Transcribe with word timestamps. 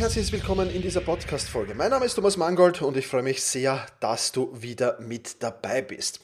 Herzliches 0.00 0.32
Willkommen 0.32 0.70
in 0.70 0.80
dieser 0.80 1.02
Podcast-Folge. 1.02 1.74
Mein 1.74 1.90
Name 1.90 2.06
ist 2.06 2.14
Thomas 2.14 2.38
Mangold 2.38 2.80
und 2.80 2.96
ich 2.96 3.06
freue 3.06 3.22
mich 3.22 3.42
sehr, 3.44 3.84
dass 4.00 4.32
du 4.32 4.50
wieder 4.58 4.98
mit 4.98 5.42
dabei 5.42 5.82
bist. 5.82 6.20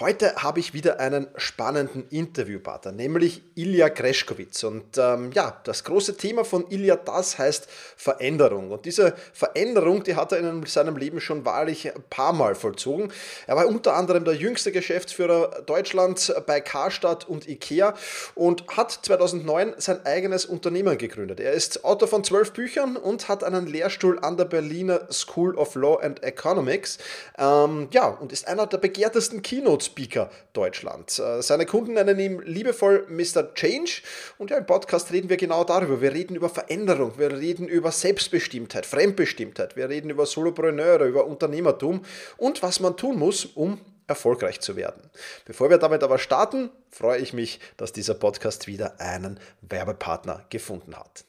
Heute 0.00 0.34
habe 0.36 0.60
ich 0.60 0.72
wieder 0.72 0.98
einen 0.98 1.28
spannenden 1.36 2.08
Interviewpartner, 2.08 2.90
nämlich 2.90 3.42
Ilya 3.54 3.90
Greschkowitz. 3.90 4.64
Und 4.64 4.96
ähm, 4.96 5.30
ja, 5.34 5.60
das 5.64 5.84
große 5.84 6.16
Thema 6.16 6.42
von 6.42 6.70
Ilya, 6.70 6.96
das 6.96 7.38
heißt 7.38 7.68
Veränderung. 7.98 8.70
Und 8.70 8.86
diese 8.86 9.14
Veränderung, 9.34 10.04
die 10.04 10.16
hat 10.16 10.32
er 10.32 10.38
in 10.38 10.64
seinem 10.64 10.96
Leben 10.96 11.20
schon 11.20 11.44
wahrlich 11.44 11.94
ein 11.94 12.02
paar 12.08 12.32
Mal 12.32 12.54
vollzogen. 12.54 13.12
Er 13.46 13.56
war 13.56 13.66
unter 13.66 13.94
anderem 13.94 14.24
der 14.24 14.36
jüngste 14.36 14.72
Geschäftsführer 14.72 15.64
Deutschlands 15.66 16.32
bei 16.46 16.62
Karstadt 16.62 17.28
und 17.28 17.46
Ikea 17.46 17.92
und 18.34 18.64
hat 18.74 19.00
2009 19.02 19.74
sein 19.76 20.06
eigenes 20.06 20.46
Unternehmen 20.46 20.96
gegründet. 20.96 21.40
Er 21.40 21.52
ist 21.52 21.84
Autor 21.84 22.08
von 22.08 22.24
zwölf 22.24 22.54
Büchern 22.54 22.96
und 22.96 23.17
und 23.18 23.28
hat 23.28 23.42
einen 23.42 23.66
Lehrstuhl 23.66 24.20
an 24.20 24.36
der 24.36 24.44
Berliner 24.44 25.08
School 25.10 25.56
of 25.56 25.74
Law 25.74 25.96
and 25.96 26.22
Economics. 26.22 26.98
Ähm, 27.36 27.88
ja, 27.90 28.06
und 28.06 28.30
ist 28.32 28.46
einer 28.46 28.68
der 28.68 28.78
begehrtesten 28.78 29.42
Keynote-Speaker 29.42 30.30
Deutschlands. 30.52 31.18
Äh, 31.18 31.42
seine 31.42 31.66
Kunden 31.66 31.94
nennen 31.94 32.16
ihn 32.20 32.40
liebevoll 32.42 33.06
Mr. 33.08 33.54
Change. 33.54 34.02
Und 34.38 34.52
ja, 34.52 34.58
im 34.58 34.66
Podcast 34.66 35.10
reden 35.10 35.28
wir 35.28 35.36
genau 35.36 35.64
darüber. 35.64 36.00
Wir 36.00 36.12
reden 36.12 36.36
über 36.36 36.48
Veränderung, 36.48 37.18
wir 37.18 37.32
reden 37.32 37.66
über 37.66 37.90
Selbstbestimmtheit, 37.90 38.86
Fremdbestimmtheit, 38.86 39.74
wir 39.74 39.88
reden 39.88 40.10
über 40.10 40.24
Solopreneure, 40.24 41.06
über 41.06 41.26
Unternehmertum 41.26 42.04
und 42.36 42.62
was 42.62 42.78
man 42.78 42.96
tun 42.96 43.18
muss, 43.18 43.46
um 43.46 43.80
erfolgreich 44.06 44.60
zu 44.60 44.76
werden. 44.76 45.02
Bevor 45.44 45.70
wir 45.70 45.78
damit 45.78 46.04
aber 46.04 46.18
starten, 46.20 46.70
freue 46.88 47.18
ich 47.18 47.32
mich, 47.32 47.58
dass 47.76 47.92
dieser 47.92 48.14
Podcast 48.14 48.68
wieder 48.68 49.00
einen 49.00 49.40
Werbepartner 49.62 50.44
gefunden 50.50 50.96
hat. 50.96 51.24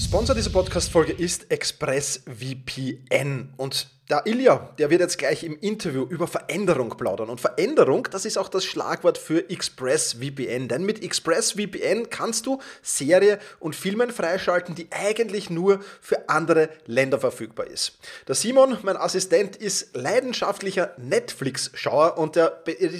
Sponsor 0.00 0.34
dieser 0.34 0.50
Podcast-Folge 0.50 1.12
ist 1.12 1.50
ExpressVPN 1.50 3.54
und 3.56 3.86
der 4.12 4.26
Ilja, 4.26 4.68
der 4.76 4.90
wird 4.90 5.00
jetzt 5.00 5.16
gleich 5.16 5.42
im 5.42 5.58
Interview 5.60 6.02
über 6.02 6.26
Veränderung 6.26 6.90
plaudern. 6.90 7.30
Und 7.30 7.40
Veränderung, 7.40 8.06
das 8.10 8.26
ist 8.26 8.36
auch 8.36 8.50
das 8.50 8.62
Schlagwort 8.62 9.16
für 9.16 9.48
ExpressVPN. 9.48 10.68
Denn 10.68 10.84
mit 10.84 11.02
ExpressVPN 11.02 12.10
kannst 12.10 12.44
du 12.44 12.60
Serie 12.82 13.38
und 13.58 13.74
Filmen 13.74 14.10
freischalten, 14.10 14.74
die 14.74 14.88
eigentlich 14.90 15.48
nur 15.48 15.80
für 16.02 16.28
andere 16.28 16.68
Länder 16.84 17.18
verfügbar 17.18 17.68
ist. 17.68 17.98
Der 18.28 18.34
Simon, 18.34 18.76
mein 18.82 18.98
Assistent, 18.98 19.56
ist 19.56 19.96
leidenschaftlicher 19.96 20.92
Netflix-Schauer 20.98 22.18
und 22.18 22.36
er 22.36 22.50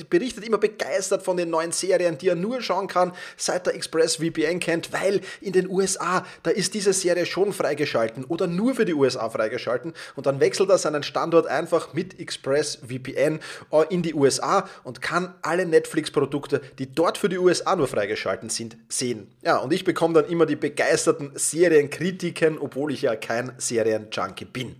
berichtet 0.09 0.47
immer 0.47 0.57
begeistert 0.57 1.23
von 1.23 1.37
den 1.37 1.51
neuen 1.51 1.73
Serien, 1.73 2.17
die 2.17 2.29
er 2.29 2.37
nur 2.37 2.63
schauen 2.63 2.89
kann, 2.89 3.13
seit 3.37 3.67
er 3.67 3.75
ExpressVPN 3.75 4.61
kennt, 4.61 4.95
weil 4.95 5.21
in 5.43 5.53
den 5.53 5.69
USA, 5.69 6.25
da 6.43 6.51
ist 6.51 6.73
diese 6.73 6.95
Serie 6.95 7.27
schon 7.27 7.53
freigeschalten 7.53 8.25
oder 8.25 8.47
nur 8.47 8.75
für 8.75 8.87
die 8.87 8.95
USA 8.95 9.29
freigeschalten 9.29 9.93
und 10.17 10.25
dann 10.25 10.41
wechselt 10.41 10.71
er 10.71 10.79
seinen 10.79 11.02
Standort 11.03 11.47
einfach 11.47 11.95
mit 11.95 12.19
ExpressVPN 12.19 13.41
äh, 13.71 13.85
in 13.91 14.03
die 14.03 14.15
USA 14.15 14.69
und 14.85 15.03
kann 15.03 15.35
alle 15.43 15.67
Netflix-Produkte, 15.67 16.61
die 16.79 16.95
dort 16.95 17.19
für 17.19 17.29
die 17.29 17.39
USA 17.39 17.77
nur 17.77 17.89
freigeschalten 17.89 18.49
sind, 18.49 18.77
sehen. 18.89 19.29
Ja, 19.43 19.59
und 19.59 19.73
ich 19.73 19.85
bekomme 19.85 20.15
dann 20.15 20.31
immer 20.31 20.47
die 20.47 20.57
begeisterten 20.57 21.33
Serienkritiken, 21.35 22.59
obwohl 22.59 22.93
ich 22.93 23.03
ja 23.03 23.17
kein 23.17 23.53
Serienjunkie 23.59 24.45
bin. 24.45 24.77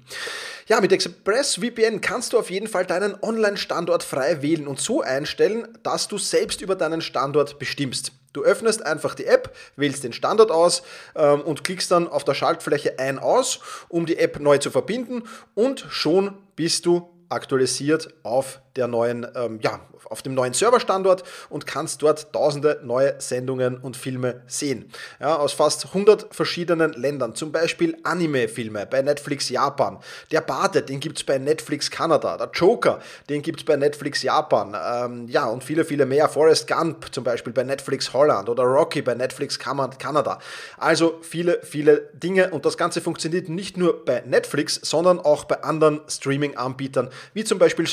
Ja, 0.69 0.81
mit 0.81 0.93
ExpressVPN 0.93 2.01
kannst 2.01 2.33
du 2.33 2.39
auf 2.39 2.51
jeden 2.51 2.69
Fall 2.69 2.87
deinen 2.87 3.17
Online-Standort 3.21 4.05
frei 4.05 4.43
wählen 4.43 4.69
und 4.69 4.81
so 4.81 5.01
einstellen, 5.01 5.67
dass 5.83 6.07
du 6.07 6.19
selbst 6.19 6.61
über 6.61 6.77
deinen 6.77 7.01
Standort 7.01 7.59
bestimmst. 7.59 8.13
Du 8.33 8.43
öffnest 8.45 8.87
einfach 8.87 9.15
die 9.15 9.27
App, 9.27 9.55
wählst 9.77 10.05
den 10.05 10.13
Standort 10.13 10.51
aus 10.51 10.83
ähm, 11.17 11.41
und 11.43 11.65
klickst 11.65 11.91
dann 11.91 12.09
auf 12.09 12.25
der 12.25 12.35
Schaltfläche 12.35 12.99
ein 12.99 13.19
aus, 13.19 13.61
um 13.89 14.07
die 14.07 14.19
App 14.19 14.39
neu 14.41 14.59
zu 14.59 14.71
verbinden 14.71 15.25
und 15.55 15.85
schon 15.91 16.39
bist 16.55 16.87
du 16.87 17.11
aktualisiert 17.29 18.15
auf 18.23 18.61
der 18.77 18.89
neuen, 18.89 19.27
ähm, 19.35 19.59
ja, 19.63 19.81
auf 20.05 20.23
dem 20.23 20.35
neuen 20.35 20.53
Serverstandort 20.53 21.23
und 21.49 21.67
kannst 21.67 22.03
dort 22.03 22.33
tausende 22.33 22.81
neue 22.83 23.15
Sendungen 23.19 23.79
und 23.79 23.97
Filme 23.97 24.43
sehen. 24.47 24.91
Ja, 25.21 25.37
aus 25.37 25.53
fast 25.53 25.87
100 25.87 26.35
verschiedenen 26.35 26.93
Ländern. 26.93 27.35
Zum 27.35 27.53
Beispiel 27.53 27.97
Anime-Filme 28.03 28.87
bei 28.87 29.03
Netflix 29.03 29.49
Japan. 29.49 29.99
Der 30.31 30.41
Bade, 30.41 30.83
den 30.83 31.01
gibt 31.01 31.19
es 31.19 31.25
bei 31.25 31.39
Netflix 31.39 31.91
Kanada. 31.91 32.37
Der 32.37 32.51
Joker, 32.53 33.01
den 33.29 33.43
gibt 33.43 33.61
es 33.61 33.65
bei 33.65 33.77
Netflix 33.77 34.23
Japan. 34.23 34.75
Ähm, 34.75 35.29
ja, 35.29 35.47
und 35.47 35.65
viele, 35.65 35.85
viele 35.85 36.07
mehr. 36.07 36.29
Forrest 36.29 36.67
Gump 36.67 37.13
zum 37.13 37.25
Beispiel 37.25 37.53
bei 37.53 37.63
Netflix 37.63 38.13
Holland 38.13 38.49
oder 38.49 38.65
Rocky 38.65 39.03
bei 39.03 39.15
Netflix 39.15 39.59
Kanada. 39.59 40.39
Also 40.79 41.19
viele, 41.23 41.61
viele 41.63 42.11
Dinge 42.13 42.51
und 42.51 42.65
das 42.65 42.77
Ganze 42.77 43.01
funktioniert 43.01 43.49
nicht 43.49 43.77
nur 43.77 44.05
bei 44.05 44.23
Netflix, 44.27 44.81
sondern 44.83 45.21
auch 45.21 45.45
bei 45.45 45.63
anderen 45.63 46.01
Streaming-Anbietern, 46.09 47.11
wie 47.35 47.45
zum 47.45 47.59
Beispiel 47.59 47.87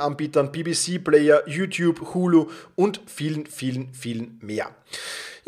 Sport-Streaming-Anbietern, 0.00 0.50
BBC-Player, 0.50 1.42
YouTube, 1.46 2.14
Hulu 2.14 2.46
und 2.76 3.00
vielen, 3.06 3.46
vielen, 3.46 3.92
vielen 3.92 4.38
mehr. 4.42 4.74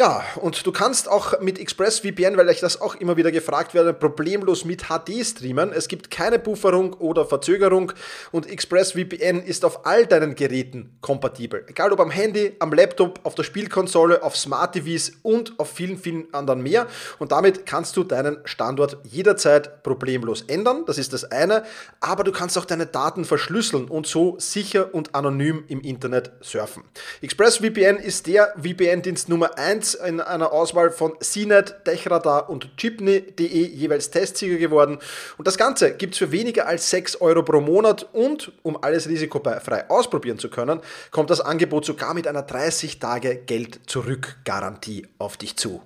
Ja, 0.03 0.25
und 0.35 0.67
du 0.67 0.73
kannst 0.73 1.09
auch 1.09 1.39
mit 1.43 1.61
ExpressVPN, 1.61 2.37
weil 2.37 2.49
ich 2.49 2.59
das 2.59 2.81
auch 2.81 2.97
immer 2.97 3.17
wieder 3.17 3.31
gefragt 3.31 3.73
werde, 3.73 3.95
problemlos 3.95 4.65
mit 4.65 4.87
HD 4.89 5.25
streamen. 5.25 5.73
Es 5.73 5.87
gibt 5.87 6.11
keine 6.11 6.41
Pufferung 6.41 6.95
oder 6.95 7.25
Verzögerung 7.25 7.93
und 8.33 8.51
ExpressVPN 8.51 9.45
ist 9.45 9.65
auf 9.65 9.87
all 9.87 10.07
deinen 10.07 10.35
Geräten 10.35 10.99
kompatibel. 11.03 11.65
Egal 11.69 11.93
ob 11.93 12.01
am 12.01 12.11
Handy, 12.11 12.57
am 12.59 12.73
Laptop, 12.73 13.21
auf 13.23 13.37
der 13.37 13.45
Spielkonsole, 13.45 14.25
auf 14.25 14.37
Smart 14.37 14.75
TVs 14.75 15.13
und 15.23 15.57
auf 15.61 15.71
vielen, 15.71 15.97
vielen 15.97 16.35
anderen 16.35 16.65
mehr. 16.65 16.89
Und 17.21 17.31
damit 17.31 17.65
kannst 17.65 17.97
du 17.97 18.03
deinen 18.03 18.39
Standort 18.45 18.99
jederzeit 19.05 19.85
problemlos 19.85 20.43
ändern. 20.49 20.83
Das 20.85 20.99
ist 20.99 21.13
das 21.13 21.31
eine. 21.31 21.63
Aber 22.01 22.25
du 22.25 22.33
kannst 22.33 22.59
auch 22.59 22.65
deine 22.65 22.87
Daten 22.87 23.25
verschlüsseln 23.25 23.85
und 23.85 24.09
so 24.09 24.35
sicher 24.41 24.93
und 24.93 25.15
anonym 25.15 25.63
im 25.69 25.81
Internet 25.81 26.33
surfen. 26.41 26.83
ExpressVPN 27.21 27.99
ist 27.99 28.27
der 28.27 28.53
VPN-Dienst 28.61 29.29
Nummer 29.29 29.57
1 29.57 29.92
1 29.97 30.13
in 30.13 30.21
einer 30.21 30.53
Auswahl 30.53 30.91
von 30.91 31.15
CNET, 31.21 31.85
Techradar 31.85 32.49
und 32.51 32.77
Chipney.de 32.77 33.67
jeweils 33.67 34.11
Testsieger 34.11 34.57
geworden. 34.57 34.99
Und 35.39 35.47
das 35.47 35.59
Ganze 35.59 35.95
gibt 35.95 36.15
es 36.15 36.19
für 36.19 36.33
weniger 36.33 36.67
als 36.67 36.91
6 36.91 37.21
Euro 37.21 37.43
pro 37.43 37.61
Monat 37.61 38.09
und 38.13 38.53
um 38.63 38.83
alles 38.83 39.09
risikofrei 39.09 39.89
ausprobieren 39.89 40.39
zu 40.39 40.51
können, 40.51 40.81
kommt 41.11 41.31
das 41.31 41.41
Angebot 41.41 41.85
sogar 41.85 42.15
mit 42.15 42.27
einer 42.27 42.43
30 42.43 42.99
Tage 42.99 43.37
Geld 43.37 43.81
zurück 43.87 44.37
Garantie 44.45 45.07
auf 45.19 45.37
dich 45.37 45.57
zu. 45.57 45.83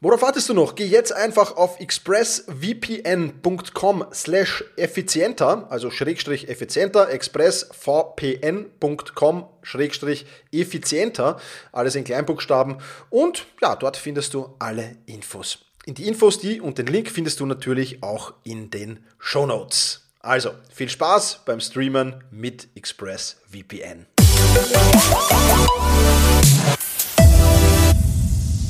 Worauf 0.00 0.22
wartest 0.22 0.48
du 0.48 0.54
noch? 0.54 0.76
Geh 0.76 0.84
jetzt 0.84 1.12
einfach 1.12 1.56
auf 1.56 1.80
expressvpn.com 1.80 4.04
slash 4.14 4.62
effizienter, 4.76 5.66
also 5.70 5.90
Schrägstrich 5.90 6.48
effizienter, 6.48 7.10
expressvpn.com 7.10 9.48
Schrägstrich 9.62 10.26
effizienter, 10.52 11.40
alles 11.72 11.96
in 11.96 12.04
Kleinbuchstaben 12.04 12.76
und 13.10 13.46
ja, 13.60 13.74
dort 13.74 13.96
findest 13.96 14.34
du 14.34 14.54
alle 14.60 14.98
Infos. 15.06 15.64
In 15.84 15.94
die 15.94 16.06
Infos, 16.06 16.38
die 16.38 16.60
und 16.60 16.78
den 16.78 16.86
Link 16.86 17.10
findest 17.10 17.40
du 17.40 17.46
natürlich 17.46 18.04
auch 18.04 18.34
in 18.44 18.70
den 18.70 19.04
Show 19.18 19.46
Notes. 19.46 20.04
Also, 20.20 20.52
viel 20.72 20.90
Spaß 20.90 21.40
beim 21.44 21.58
Streamen 21.58 22.22
mit 22.30 22.68
ExpressVPN. 22.76 24.06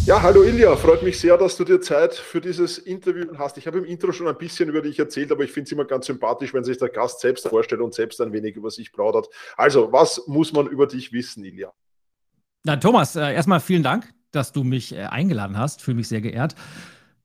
Ja, 0.08 0.22
hallo 0.22 0.42
Ilja, 0.42 0.74
freut 0.74 1.02
mich 1.02 1.20
sehr, 1.20 1.36
dass 1.36 1.58
du 1.58 1.64
dir 1.64 1.82
Zeit 1.82 2.14
für 2.14 2.40
dieses 2.40 2.78
Interview 2.78 3.26
hast. 3.36 3.58
Ich 3.58 3.66
habe 3.66 3.76
im 3.76 3.84
Intro 3.84 4.10
schon 4.10 4.26
ein 4.26 4.38
bisschen 4.38 4.70
über 4.70 4.80
dich 4.80 4.98
erzählt, 4.98 5.30
aber 5.30 5.44
ich 5.44 5.52
finde 5.52 5.66
es 5.66 5.72
immer 5.72 5.84
ganz 5.84 6.06
sympathisch, 6.06 6.54
wenn 6.54 6.64
sich 6.64 6.78
der 6.78 6.88
Gast 6.88 7.20
selbst 7.20 7.46
vorstellt 7.46 7.82
und 7.82 7.92
selbst 7.92 8.18
ein 8.22 8.32
wenig 8.32 8.56
über 8.56 8.70
sich 8.70 8.90
plaudert. 8.90 9.28
Also, 9.58 9.92
was 9.92 10.22
muss 10.26 10.54
man 10.54 10.66
über 10.66 10.86
dich 10.86 11.12
wissen, 11.12 11.44
Ilja? 11.44 11.74
Na, 12.64 12.76
Thomas, 12.76 13.16
äh, 13.16 13.34
erstmal 13.34 13.60
vielen 13.60 13.82
Dank, 13.82 14.10
dass 14.30 14.52
du 14.52 14.64
mich 14.64 14.94
äh, 14.94 15.02
eingeladen 15.02 15.58
hast. 15.58 15.82
Fühle 15.82 15.98
mich 15.98 16.08
sehr 16.08 16.22
geehrt. 16.22 16.54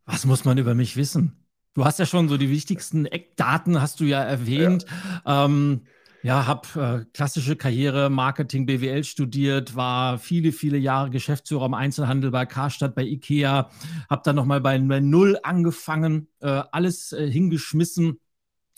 Was 0.06 0.25
muss 0.25 0.44
man 0.44 0.57
über 0.57 0.75
mich 0.75 0.97
wissen? 0.97 1.38
Du 1.75 1.85
hast 1.85 2.00
ja 2.00 2.06
schon 2.06 2.27
so 2.27 2.35
die 2.35 2.50
wichtigsten 2.50 3.06
Eckdaten, 3.06 3.81
hast 3.81 4.01
du 4.01 4.03
ja 4.03 4.21
erwähnt. 4.21 4.85
Ja. 5.25 5.45
Ähm, 5.45 5.83
ja, 6.23 6.47
habe 6.47 7.03
äh, 7.03 7.05
klassische 7.13 7.57
Karriere, 7.57 8.09
Marketing, 8.09 8.65
BWL 8.65 9.03
studiert, 9.03 9.75
war 9.75 10.17
viele, 10.17 10.53
viele 10.53 10.77
Jahre 10.77 11.09
Geschäftsführer 11.09 11.65
im 11.65 11.73
Einzelhandel 11.73 12.31
bei 12.31 12.45
Karstadt, 12.45 12.95
bei 12.95 13.03
Ikea, 13.03 13.69
habe 14.09 14.21
dann 14.23 14.37
nochmal 14.37 14.61
bei, 14.61 14.79
bei 14.79 15.01
Null 15.01 15.37
angefangen, 15.43 16.29
äh, 16.39 16.63
alles 16.71 17.11
äh, 17.11 17.29
hingeschmissen, 17.29 18.21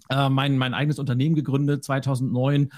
äh, 0.10 0.28
mein, 0.28 0.58
mein 0.58 0.74
eigenes 0.74 0.98
Unternehmen 0.98 1.36
gegründet 1.36 1.86
2009 1.86 2.72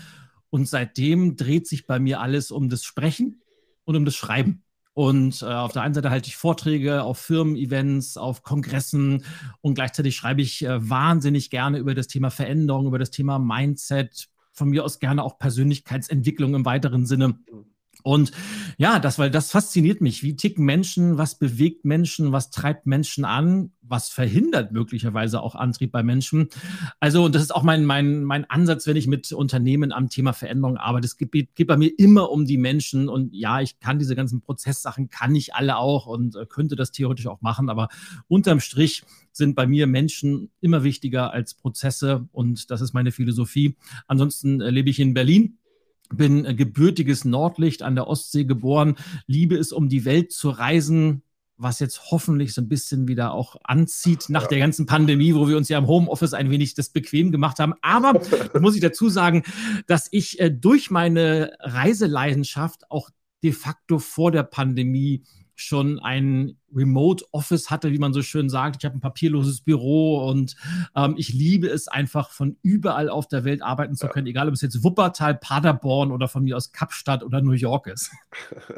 und 0.49 0.67
seitdem 0.67 1.37
dreht 1.37 1.65
sich 1.65 1.87
bei 1.87 1.97
mir 1.97 2.19
alles 2.19 2.51
um 2.51 2.67
das 2.67 2.83
Sprechen 2.83 3.41
und 3.85 3.95
um 3.95 4.03
das 4.03 4.15
Schreiben. 4.15 4.63
Und 4.93 5.43
äh, 5.43 5.45
auf 5.45 5.71
der 5.71 5.83
einen 5.83 5.93
Seite 5.93 6.09
halte 6.09 6.27
ich 6.27 6.35
Vorträge 6.35 7.03
auf 7.03 7.19
Firmen-Events, 7.19 8.17
auf 8.17 8.43
Kongressen 8.43 9.23
und 9.61 9.75
gleichzeitig 9.75 10.15
schreibe 10.15 10.41
ich 10.41 10.65
äh, 10.65 10.89
wahnsinnig 10.89 11.51
gerne 11.51 11.77
über 11.77 11.95
das 11.95 12.07
Thema 12.07 12.31
Veränderung, 12.31 12.87
über 12.87 12.99
das 12.99 13.11
Thema 13.11 13.39
Mindset, 13.39 14.27
von 14.57 14.69
mir 14.69 14.83
aus 14.83 14.99
gerne 14.99 15.23
auch 15.23 15.37
Persönlichkeitsentwicklung 15.37 16.55
im 16.55 16.65
weiteren 16.65 17.05
Sinne. 17.05 17.29
Mhm. 17.29 17.65
Und 18.03 18.31
ja, 18.77 18.99
das, 18.99 19.19
weil 19.19 19.31
das 19.31 19.51
fasziniert 19.51 20.01
mich. 20.01 20.23
Wie 20.23 20.35
ticken 20.35 20.65
Menschen? 20.65 21.17
Was 21.17 21.37
bewegt 21.37 21.85
Menschen? 21.85 22.31
Was 22.31 22.51
treibt 22.51 22.85
Menschen 22.85 23.25
an? 23.25 23.71
Was 23.81 24.09
verhindert 24.09 24.71
möglicherweise 24.71 25.41
auch 25.41 25.55
Antrieb 25.55 25.91
bei 25.91 26.03
Menschen? 26.03 26.49
Also, 26.99 27.25
und 27.25 27.35
das 27.35 27.41
ist 27.41 27.55
auch 27.55 27.63
mein, 27.63 27.85
mein, 27.85 28.23
mein 28.23 28.49
Ansatz, 28.49 28.85
wenn 28.87 28.97
ich 28.97 29.07
mit 29.07 29.31
Unternehmen 29.31 29.91
am 29.91 30.09
Thema 30.09 30.33
Veränderung 30.33 30.77
arbeite. 30.77 31.05
Es 31.05 31.17
geht, 31.17 31.31
geht 31.31 31.67
bei 31.67 31.77
mir 31.77 31.91
immer 31.97 32.29
um 32.29 32.45
die 32.45 32.57
Menschen. 32.57 33.09
Und 33.09 33.33
ja, 33.33 33.61
ich 33.61 33.79
kann 33.79 33.99
diese 33.99 34.15
ganzen 34.15 34.41
Prozesssachen, 34.41 35.09
kann 35.09 35.35
ich 35.35 35.55
alle 35.55 35.77
auch 35.77 36.05
und 36.05 36.35
äh, 36.35 36.45
könnte 36.45 36.75
das 36.75 36.91
theoretisch 36.91 37.27
auch 37.27 37.41
machen. 37.41 37.69
Aber 37.69 37.89
unterm 38.27 38.59
Strich 38.59 39.03
sind 39.31 39.55
bei 39.55 39.67
mir 39.67 39.87
Menschen 39.87 40.49
immer 40.61 40.83
wichtiger 40.83 41.31
als 41.31 41.53
Prozesse. 41.53 42.27
Und 42.31 42.71
das 42.71 42.81
ist 42.81 42.93
meine 42.93 43.11
Philosophie. 43.11 43.75
Ansonsten 44.07 44.61
äh, 44.61 44.69
lebe 44.69 44.89
ich 44.89 44.99
in 44.99 45.13
Berlin 45.13 45.57
bin 46.09 46.55
gebürtiges 46.55 47.25
Nordlicht 47.25 47.83
an 47.83 47.95
der 47.95 48.07
Ostsee 48.07 48.45
geboren, 48.45 48.95
liebe 49.25 49.55
es, 49.55 49.71
um 49.71 49.89
die 49.89 50.05
Welt 50.05 50.31
zu 50.31 50.49
reisen, 50.49 51.23
was 51.57 51.79
jetzt 51.79 52.11
hoffentlich 52.11 52.53
so 52.53 52.61
ein 52.61 52.69
bisschen 52.69 53.07
wieder 53.07 53.33
auch 53.33 53.55
anzieht 53.63 54.25
nach 54.29 54.43
ja. 54.43 54.47
der 54.49 54.59
ganzen 54.59 54.85
Pandemie, 54.85 55.33
wo 55.33 55.47
wir 55.47 55.57
uns 55.57 55.69
ja 55.69 55.79
im 55.79 55.87
Homeoffice 55.87 56.33
ein 56.33 56.51
wenig 56.51 56.75
das 56.75 56.89
bequem 56.89 57.31
gemacht 57.31 57.59
haben. 57.59 57.73
Aber 57.81 58.21
muss 58.59 58.75
ich 58.75 58.81
dazu 58.81 59.09
sagen, 59.09 59.43
dass 59.87 60.07
ich 60.11 60.39
äh, 60.39 60.51
durch 60.51 60.91
meine 60.91 61.53
Reiseleidenschaft 61.59 62.89
auch 62.91 63.09
de 63.43 63.51
facto 63.51 63.99
vor 63.99 64.31
der 64.31 64.43
Pandemie 64.43 65.23
schon 65.55 65.99
ein 65.99 66.57
Remote 66.75 67.25
Office 67.31 67.69
hatte, 67.69 67.91
wie 67.91 67.97
man 67.97 68.13
so 68.13 68.21
schön 68.21 68.49
sagt. 68.49 68.77
Ich 68.79 68.85
habe 68.85 68.97
ein 68.97 69.01
papierloses 69.01 69.61
Büro 69.61 70.27
und 70.27 70.55
ähm, 70.95 71.15
ich 71.17 71.33
liebe 71.33 71.67
es 71.67 71.87
einfach 71.87 72.31
von 72.31 72.57
überall 72.61 73.09
auf 73.09 73.27
der 73.27 73.45
Welt 73.45 73.61
arbeiten 73.61 73.95
zu 73.95 74.07
können, 74.07 74.27
ja. 74.27 74.31
egal 74.31 74.47
ob 74.47 74.53
es 74.53 74.61
jetzt 74.61 74.83
Wuppertal, 74.83 75.35
Paderborn 75.35 76.11
oder 76.11 76.27
von 76.27 76.43
mir 76.43 76.57
aus 76.57 76.71
Kapstadt 76.71 77.23
oder 77.23 77.41
New 77.41 77.51
York 77.51 77.87
ist. 77.87 78.11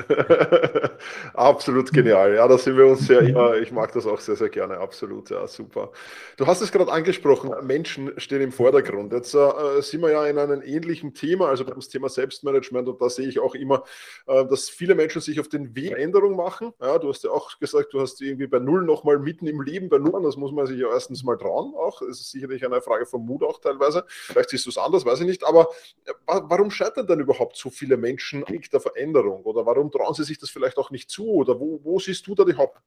absolut 1.33 1.91
genial. 1.91 2.33
Ja, 2.36 2.47
da 2.47 2.57
sind 2.57 2.77
wir 2.77 2.88
uns 2.88 3.07
sehr 3.07 3.21
immer, 3.21 3.56
ich 3.56 3.71
mag 3.71 3.91
das 3.94 4.06
auch 4.06 4.19
sehr, 4.19 4.36
sehr 4.36 4.50
gerne. 4.50 4.77
Absolut, 4.77 5.30
ja, 5.30 5.47
super. 5.47 5.91
Du 6.38 6.48
hast 6.48 6.62
es 6.62 6.72
gerade 6.72 6.91
angesprochen, 6.91 7.51
Menschen 7.65 8.12
stehen 8.17 8.41
im 8.41 8.51
Vordergrund. 8.51 9.13
Jetzt 9.13 9.34
äh, 9.34 9.81
sind 9.81 10.01
wir 10.01 10.12
ja 10.12 10.25
in 10.25 10.38
einem 10.38 10.62
ähnlichen 10.62 11.13
Thema, 11.13 11.50
also 11.50 11.65
beim 11.65 11.79
Thema 11.79 12.10
Selbstmanagement 12.10 12.88
und 12.88 13.01
da 13.01 13.10
sehe 13.10 13.27
ich 13.27 13.39
auch 13.39 13.55
immer, 13.55 13.84
äh, 14.27 14.46
dass 14.46 14.69
viele 14.69 14.96
Menschen 14.96 15.22
sich 15.22 15.39
auf 15.39 15.48
den 15.48 15.75
Weg 15.75 15.91
Änderung 15.91 16.36
machen. 16.36 16.74
Ja, 16.81 16.98
du 16.98 17.10
hast 17.10 17.24
ja 17.24 17.31
auch 17.31 17.58
gesagt, 17.60 17.78
du 17.88 18.01
hast 18.01 18.21
irgendwie 18.21 18.48
bei 18.48 18.59
Null 18.59 18.83
nochmal 18.83 19.19
mitten 19.19 19.48
im 19.48 19.62
Leben 19.62 19.89
bei 19.89 19.98
Null, 19.98 20.21
das 20.24 20.38
muss 20.38 20.51
man 20.51 20.67
sich 20.67 20.79
ja 20.79 20.89
erstens 20.89 21.24
mal 21.24 21.38
trauen 21.38 21.74
auch. 21.75 22.00
Das 22.00 22.19
ist 22.19 22.31
sicherlich 22.31 22.65
eine 22.65 22.81
Frage 22.81 23.05
von 23.05 23.25
Mut 23.25 23.43
auch 23.43 23.59
teilweise. 23.59 24.05
Vielleicht 24.07 24.50
siehst 24.50 24.65
du 24.65 24.69
es 24.69 24.77
anders, 24.77 25.05
weiß 25.05 25.21
ich 25.21 25.27
nicht. 25.27 25.45
Aber 25.45 25.69
äh, 26.05 26.13
warum 26.25 26.71
scheitern 26.71 27.07
denn 27.07 27.19
überhaupt 27.19 27.57
so 27.57 27.69
viele 27.69 27.98
Menschen 27.98 28.43
an 28.43 28.62
der 28.71 28.79
Veränderung? 28.79 29.43
Oder 29.43 29.65
warum 29.65 29.91
trauen 29.91 30.13
sie 30.13 30.24
sich 30.24 30.38
das 30.38 30.50
vielleicht 30.50 30.77
auch 30.77 30.91
nicht 30.91 31.09
zu? 31.09 31.25
Oder 31.27 31.59
wo, 31.59 31.79
wo 31.83 32.00
siehst 32.00 32.27
du 32.27 32.36
da 32.36 32.43
die 32.43 32.55
Haupt? 32.55 32.81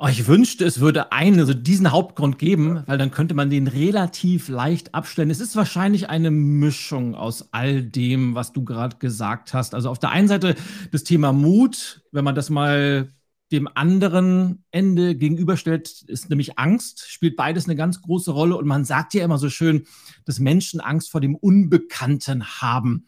Oh, 0.00 0.06
ich 0.06 0.28
wünschte, 0.28 0.64
es 0.64 0.78
würde 0.78 1.10
einen, 1.10 1.40
also 1.40 1.54
diesen 1.54 1.90
Hauptgrund 1.90 2.38
geben, 2.38 2.84
weil 2.86 2.98
dann 2.98 3.10
könnte 3.10 3.34
man 3.34 3.50
den 3.50 3.66
relativ 3.66 4.48
leicht 4.48 4.94
abstellen. 4.94 5.28
Es 5.28 5.40
ist 5.40 5.56
wahrscheinlich 5.56 6.08
eine 6.08 6.30
Mischung 6.30 7.16
aus 7.16 7.48
all 7.50 7.82
dem, 7.82 8.36
was 8.36 8.52
du 8.52 8.64
gerade 8.64 8.98
gesagt 8.98 9.54
hast. 9.54 9.74
Also 9.74 9.90
auf 9.90 9.98
der 9.98 10.10
einen 10.10 10.28
Seite 10.28 10.54
das 10.92 11.02
Thema 11.02 11.32
Mut, 11.32 12.02
wenn 12.12 12.22
man 12.22 12.36
das 12.36 12.48
mal 12.48 13.08
dem 13.50 13.68
anderen 13.74 14.62
Ende 14.70 15.16
gegenüberstellt, 15.16 16.02
ist 16.06 16.30
nämlich 16.30 16.60
Angst, 16.60 17.10
spielt 17.10 17.34
beides 17.34 17.64
eine 17.64 17.74
ganz 17.74 18.00
große 18.00 18.30
Rolle. 18.30 18.56
Und 18.56 18.68
man 18.68 18.84
sagt 18.84 19.14
ja 19.14 19.24
immer 19.24 19.38
so 19.38 19.50
schön, 19.50 19.84
dass 20.26 20.38
Menschen 20.38 20.78
Angst 20.78 21.10
vor 21.10 21.20
dem 21.20 21.34
Unbekannten 21.34 22.44
haben. 22.44 23.06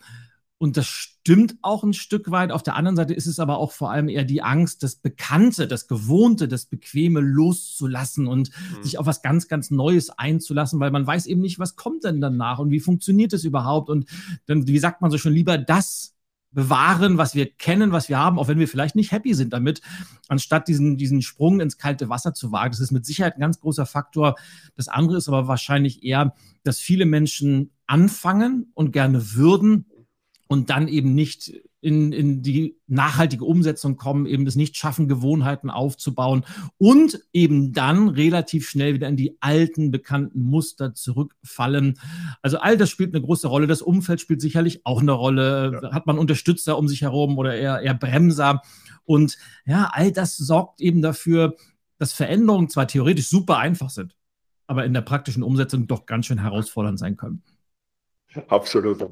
Und 0.60 0.76
das 0.76 0.86
stimmt 0.86 1.56
auch 1.62 1.84
ein 1.84 1.94
Stück 1.94 2.30
weit. 2.30 2.52
Auf 2.52 2.62
der 2.62 2.76
anderen 2.76 2.94
Seite 2.94 3.14
ist 3.14 3.24
es 3.24 3.38
aber 3.38 3.56
auch 3.56 3.72
vor 3.72 3.90
allem 3.90 4.10
eher 4.10 4.24
die 4.24 4.42
Angst, 4.42 4.82
das 4.82 4.94
Bekannte, 4.94 5.66
das 5.66 5.88
Gewohnte, 5.88 6.48
das 6.48 6.66
Bequeme 6.66 7.20
loszulassen 7.20 8.26
und 8.26 8.50
mhm. 8.50 8.82
sich 8.82 8.98
auf 8.98 9.06
was 9.06 9.22
ganz, 9.22 9.48
ganz 9.48 9.70
Neues 9.70 10.10
einzulassen, 10.10 10.78
weil 10.78 10.90
man 10.90 11.06
weiß 11.06 11.24
eben 11.24 11.40
nicht, 11.40 11.58
was 11.58 11.76
kommt 11.76 12.04
denn 12.04 12.20
danach 12.20 12.58
und 12.58 12.70
wie 12.70 12.80
funktioniert 12.80 13.32
es 13.32 13.44
überhaupt. 13.44 13.88
Und 13.88 14.04
dann, 14.44 14.66
wie 14.66 14.78
sagt 14.78 15.00
man 15.00 15.10
so 15.10 15.16
schon, 15.16 15.32
lieber 15.32 15.56
das 15.56 16.14
bewahren, 16.52 17.16
was 17.16 17.34
wir 17.34 17.50
kennen, 17.50 17.92
was 17.92 18.10
wir 18.10 18.18
haben, 18.18 18.38
auch 18.38 18.48
wenn 18.48 18.58
wir 18.58 18.68
vielleicht 18.68 18.96
nicht 18.96 19.12
happy 19.12 19.32
sind 19.32 19.54
damit, 19.54 19.80
anstatt 20.28 20.68
diesen, 20.68 20.98
diesen 20.98 21.22
Sprung 21.22 21.60
ins 21.60 21.78
kalte 21.78 22.10
Wasser 22.10 22.34
zu 22.34 22.52
wagen. 22.52 22.72
Das 22.72 22.80
ist 22.80 22.90
mit 22.90 23.06
Sicherheit 23.06 23.36
ein 23.36 23.40
ganz 23.40 23.60
großer 23.60 23.86
Faktor. 23.86 24.34
Das 24.74 24.88
andere 24.88 25.16
ist 25.16 25.28
aber 25.28 25.48
wahrscheinlich 25.48 26.02
eher, 26.02 26.34
dass 26.64 26.80
viele 26.80 27.06
Menschen 27.06 27.70
anfangen 27.86 28.70
und 28.74 28.92
gerne 28.92 29.34
würden, 29.34 29.86
und 30.50 30.68
dann 30.68 30.88
eben 30.88 31.14
nicht 31.14 31.52
in, 31.80 32.10
in 32.12 32.42
die 32.42 32.76
nachhaltige 32.88 33.44
Umsetzung 33.44 33.96
kommen, 33.96 34.26
eben 34.26 34.44
das 34.44 34.56
nicht 34.56 34.76
schaffen, 34.76 35.06
Gewohnheiten 35.06 35.70
aufzubauen 35.70 36.44
und 36.76 37.20
eben 37.32 37.72
dann 37.72 38.08
relativ 38.08 38.68
schnell 38.68 38.92
wieder 38.94 39.06
in 39.06 39.16
die 39.16 39.36
alten, 39.40 39.92
bekannten 39.92 40.42
Muster 40.42 40.92
zurückfallen. 40.92 42.00
Also 42.42 42.58
all 42.58 42.76
das 42.76 42.90
spielt 42.90 43.14
eine 43.14 43.24
große 43.24 43.46
Rolle. 43.46 43.68
Das 43.68 43.80
Umfeld 43.80 44.20
spielt 44.20 44.40
sicherlich 44.40 44.84
auch 44.84 45.00
eine 45.00 45.12
Rolle. 45.12 45.78
Ja. 45.84 45.92
Hat 45.92 46.08
man 46.08 46.18
Unterstützer 46.18 46.76
um 46.76 46.88
sich 46.88 47.02
herum 47.02 47.38
oder 47.38 47.54
eher, 47.54 47.80
eher 47.82 47.94
Bremser? 47.94 48.60
Und 49.04 49.38
ja, 49.66 49.88
all 49.92 50.10
das 50.10 50.36
sorgt 50.36 50.80
eben 50.80 51.00
dafür, 51.00 51.54
dass 51.98 52.12
Veränderungen 52.12 52.68
zwar 52.68 52.88
theoretisch 52.88 53.28
super 53.28 53.58
einfach 53.58 53.90
sind, 53.90 54.16
aber 54.66 54.84
in 54.84 54.94
der 54.94 55.02
praktischen 55.02 55.44
Umsetzung 55.44 55.86
doch 55.86 56.06
ganz 56.06 56.26
schön 56.26 56.40
herausfordernd 56.40 56.98
sein 56.98 57.16
können. 57.16 57.44
Absolut. 58.48 59.06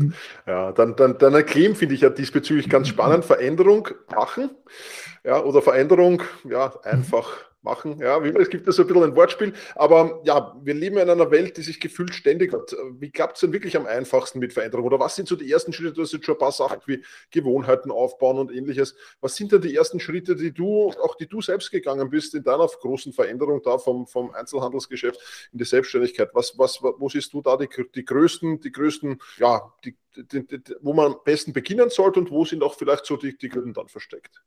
Ja, 0.47 0.73
dann, 0.73 0.95
dann, 0.97 1.19
dann 1.19 1.45
Claim 1.45 1.75
finde 1.75 1.95
ich 1.95 2.03
ja 2.03 2.11
diesbezüglich 2.11 2.69
ganz 2.69 2.89
spannend. 2.89 3.25
Veränderung 3.25 3.89
machen, 4.15 4.51
ja, 5.25 5.43
oder 5.43 5.63
Veränderung, 5.63 6.23
ja, 6.45 6.73
einfach 6.83 7.48
machen. 7.63 7.99
Ja, 7.99 8.23
es 8.23 8.51
gibt 8.51 8.67
da 8.67 8.73
so 8.73 8.83
ein 8.83 8.89
bisschen 8.89 9.03
ein 9.03 9.17
Wortspiel, 9.17 9.53
aber 9.75 10.21
ja, 10.25 10.57
wir 10.63 10.75
leben 10.75 10.99
in 10.99 11.11
einer 11.11 11.31
Welt, 11.31 11.57
die 11.57 11.63
sich 11.63 11.81
gefühlt 11.81 12.15
ständig 12.15 12.53
hat. 12.53 12.75
Wie 12.99 13.11
klappt 13.11 13.37
es 13.37 13.41
denn 13.41 13.53
wirklich 13.53 13.77
am 13.77 13.87
einfachsten 13.87 14.39
mit 14.39 14.53
Veränderung? 14.53 14.87
Oder 14.87 15.01
was 15.01 15.17
sind 15.17 15.29
so 15.29 15.37
die 15.37 15.51
ersten 15.51 15.73
Schritte? 15.73 15.95
Du 15.95 16.03
hast 16.03 16.13
jetzt 16.13 16.25
schon 16.25 16.37
ein 16.37 16.39
paar 16.39 16.53
Sachen 16.53 16.81
wie 16.87 17.03
Gewohnheiten 17.31 17.91
aufbauen 17.91 18.39
und 18.39 18.53
ähnliches. 18.53 18.95
Was 19.21 19.37
sind 19.37 19.53
denn 19.53 19.61
die 19.61 19.75
ersten 19.75 20.01
Schritte, 20.01 20.37
die 20.37 20.53
du, 20.53 20.91
auch 21.03 21.17
die 21.17 21.27
du 21.27 21.41
selbst 21.41 21.71
gegangen 21.71 22.11
bist 22.11 22.35
in 22.35 22.45
deiner 22.45 22.67
großen 22.67 23.13
Veränderung 23.13 23.61
da 23.63 23.79
vom, 23.79 24.07
vom 24.07 24.31
Einzelhandelsgeschäft 24.31 25.49
in 25.53 25.59
die 25.59 25.65
Selbstständigkeit? 25.65 26.31
Was, 26.35 26.57
was, 26.59 26.81
wo 26.83 27.09
siehst 27.09 27.33
du 27.33 27.43
da 27.43 27.57
die, 27.57 27.69
die 27.95 28.05
größten, 28.05 28.61
die 28.61 28.73
größten, 28.73 29.21
ja, 29.39 29.73
die, 29.85 29.97
die, 30.17 30.47
die, 30.47 30.61
wo 30.81 30.93
man 30.93 31.13
am 31.13 31.17
besten 31.25 31.53
beginnen 31.53 31.91
sollte 31.91 32.21
und 32.21 32.31
wo 32.31 32.45
sind 32.45 32.63
auch 32.63 32.75
vielleicht 32.75 33.07
so 33.07 33.17
die, 33.17 33.37
die 33.37 33.49
Gründe 33.49 33.73
dann 33.73 33.89
versteckt? 33.89 34.43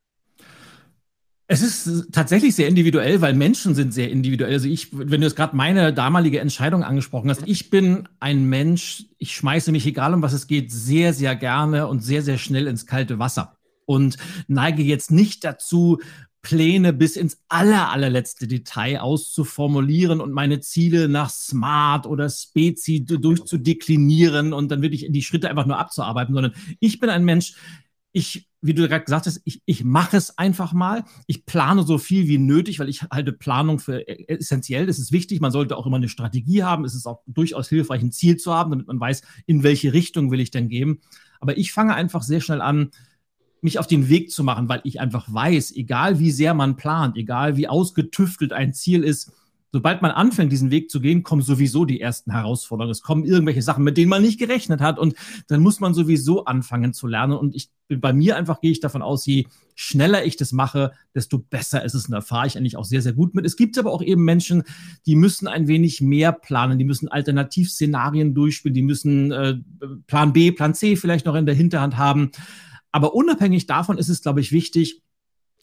Es 1.52 1.60
ist 1.60 2.12
tatsächlich 2.12 2.54
sehr 2.54 2.66
individuell, 2.66 3.20
weil 3.20 3.34
Menschen 3.34 3.74
sind 3.74 3.92
sehr 3.92 4.10
individuell. 4.10 4.54
Also 4.54 4.68
ich, 4.68 4.88
wenn 4.96 5.20
du 5.20 5.26
jetzt 5.26 5.36
gerade 5.36 5.54
meine 5.54 5.92
damalige 5.92 6.40
Entscheidung 6.40 6.82
angesprochen 6.82 7.28
hast, 7.28 7.42
ich 7.46 7.68
bin 7.68 8.08
ein 8.20 8.46
Mensch, 8.46 9.04
ich 9.18 9.34
schmeiße 9.34 9.70
mich, 9.70 9.86
egal 9.86 10.14
um 10.14 10.22
was 10.22 10.32
es 10.32 10.46
geht, 10.46 10.72
sehr, 10.72 11.12
sehr 11.12 11.36
gerne 11.36 11.88
und 11.88 12.02
sehr, 12.02 12.22
sehr 12.22 12.38
schnell 12.38 12.66
ins 12.66 12.86
kalte 12.86 13.18
Wasser 13.18 13.58
und 13.84 14.16
neige 14.48 14.82
jetzt 14.82 15.10
nicht 15.10 15.44
dazu, 15.44 15.98
Pläne 16.40 16.94
bis 16.94 17.16
ins 17.16 17.38
aller, 17.48 17.90
allerletzte 17.90 18.48
Detail 18.48 19.00
auszuformulieren 19.00 20.22
und 20.22 20.32
meine 20.32 20.60
Ziele 20.60 21.08
nach 21.08 21.28
Smart 21.28 22.06
oder 22.06 22.30
Spezi 22.30 23.04
durchzudeklinieren 23.04 24.54
und 24.54 24.70
dann 24.70 24.80
wirklich 24.80 25.06
die 25.10 25.22
Schritte 25.22 25.50
einfach 25.50 25.66
nur 25.66 25.78
abzuarbeiten, 25.78 26.34
sondern 26.34 26.54
ich 26.80 26.98
bin 26.98 27.10
ein 27.10 27.24
Mensch, 27.24 27.54
ich, 28.10 28.48
wie 28.62 28.74
du 28.74 28.88
gerade 28.88 29.04
gesagt 29.04 29.26
hast, 29.26 29.42
ich, 29.44 29.60
ich 29.66 29.82
mache 29.82 30.16
es 30.16 30.38
einfach 30.38 30.72
mal. 30.72 31.04
Ich 31.26 31.44
plane 31.46 31.82
so 31.82 31.98
viel 31.98 32.28
wie 32.28 32.38
nötig, 32.38 32.78
weil 32.78 32.88
ich 32.88 33.02
halte 33.02 33.32
Planung 33.32 33.80
für 33.80 34.06
essentiell. 34.28 34.86
Das 34.86 35.00
ist 35.00 35.10
wichtig. 35.10 35.40
Man 35.40 35.50
sollte 35.50 35.76
auch 35.76 35.84
immer 35.84 35.96
eine 35.96 36.08
Strategie 36.08 36.62
haben. 36.62 36.84
Es 36.84 36.94
ist 36.94 37.06
auch 37.06 37.22
durchaus 37.26 37.68
hilfreich, 37.68 38.02
ein 38.02 38.12
Ziel 38.12 38.36
zu 38.36 38.54
haben, 38.54 38.70
damit 38.70 38.86
man 38.86 39.00
weiß, 39.00 39.22
in 39.46 39.64
welche 39.64 39.92
Richtung 39.92 40.30
will 40.30 40.38
ich 40.38 40.52
denn 40.52 40.68
gehen. 40.68 41.00
Aber 41.40 41.58
ich 41.58 41.72
fange 41.72 41.94
einfach 41.94 42.22
sehr 42.22 42.40
schnell 42.40 42.60
an, 42.60 42.92
mich 43.62 43.80
auf 43.80 43.88
den 43.88 44.08
Weg 44.08 44.30
zu 44.30 44.44
machen, 44.44 44.68
weil 44.68 44.80
ich 44.84 45.00
einfach 45.00 45.32
weiß, 45.32 45.74
egal 45.74 46.20
wie 46.20 46.30
sehr 46.30 46.54
man 46.54 46.76
plant, 46.76 47.16
egal 47.16 47.56
wie 47.56 47.68
ausgetüftelt 47.68 48.52
ein 48.52 48.74
Ziel 48.74 49.02
ist, 49.02 49.32
sobald 49.72 50.02
man 50.02 50.10
anfängt, 50.10 50.52
diesen 50.52 50.70
Weg 50.70 50.90
zu 50.90 51.00
gehen, 51.00 51.22
kommen 51.22 51.42
sowieso 51.42 51.84
die 51.84 52.00
ersten 52.00 52.30
Herausforderungen. 52.30 52.92
Es 52.92 53.02
kommen 53.02 53.24
irgendwelche 53.24 53.62
Sachen, 53.62 53.84
mit 53.84 53.96
denen 53.96 54.10
man 54.10 54.22
nicht 54.22 54.38
gerechnet 54.38 54.80
hat. 54.80 54.98
Und 54.98 55.14
dann 55.48 55.62
muss 55.62 55.80
man 55.80 55.94
sowieso 55.94 56.44
anfangen 56.44 56.92
zu 56.92 57.06
lernen. 57.06 57.36
Und 57.36 57.54
ich 57.54 57.70
bei 57.88 58.12
mir 58.12 58.36
einfach 58.36 58.60
gehe 58.60 58.70
ich 58.70 58.80
davon 58.80 59.02
aus, 59.02 59.26
je 59.26 59.46
schneller 59.74 60.24
ich 60.24 60.36
das 60.36 60.52
mache, 60.52 60.92
desto 61.14 61.38
besser 61.38 61.84
ist 61.84 61.94
es. 61.94 62.06
Und 62.06 62.12
da 62.12 62.20
fahre 62.20 62.46
ich 62.46 62.56
eigentlich 62.56 62.76
auch 62.76 62.84
sehr, 62.84 63.02
sehr 63.02 63.12
gut 63.12 63.34
mit. 63.34 63.44
Es 63.44 63.56
gibt 63.56 63.78
aber 63.78 63.92
auch 63.92 64.02
eben 64.02 64.24
Menschen, 64.24 64.62
die 65.06 65.16
müssen 65.16 65.48
ein 65.48 65.68
wenig 65.68 66.00
mehr 66.00 66.32
planen, 66.32 66.78
die 66.78 66.84
müssen 66.84 67.08
Alternativszenarien 67.08 68.34
durchspielen, 68.34 68.74
die 68.74 68.82
müssen 68.82 69.32
äh, 69.32 69.56
Plan 70.06 70.32
B, 70.32 70.52
Plan 70.52 70.74
C 70.74 70.96
vielleicht 70.96 71.26
noch 71.26 71.34
in 71.34 71.46
der 71.46 71.54
Hinterhand 71.54 71.96
haben. 71.96 72.30
Aber 72.92 73.14
unabhängig 73.14 73.66
davon 73.66 73.98
ist 73.98 74.10
es, 74.10 74.22
glaube 74.22 74.40
ich, 74.40 74.52
wichtig, 74.52 75.02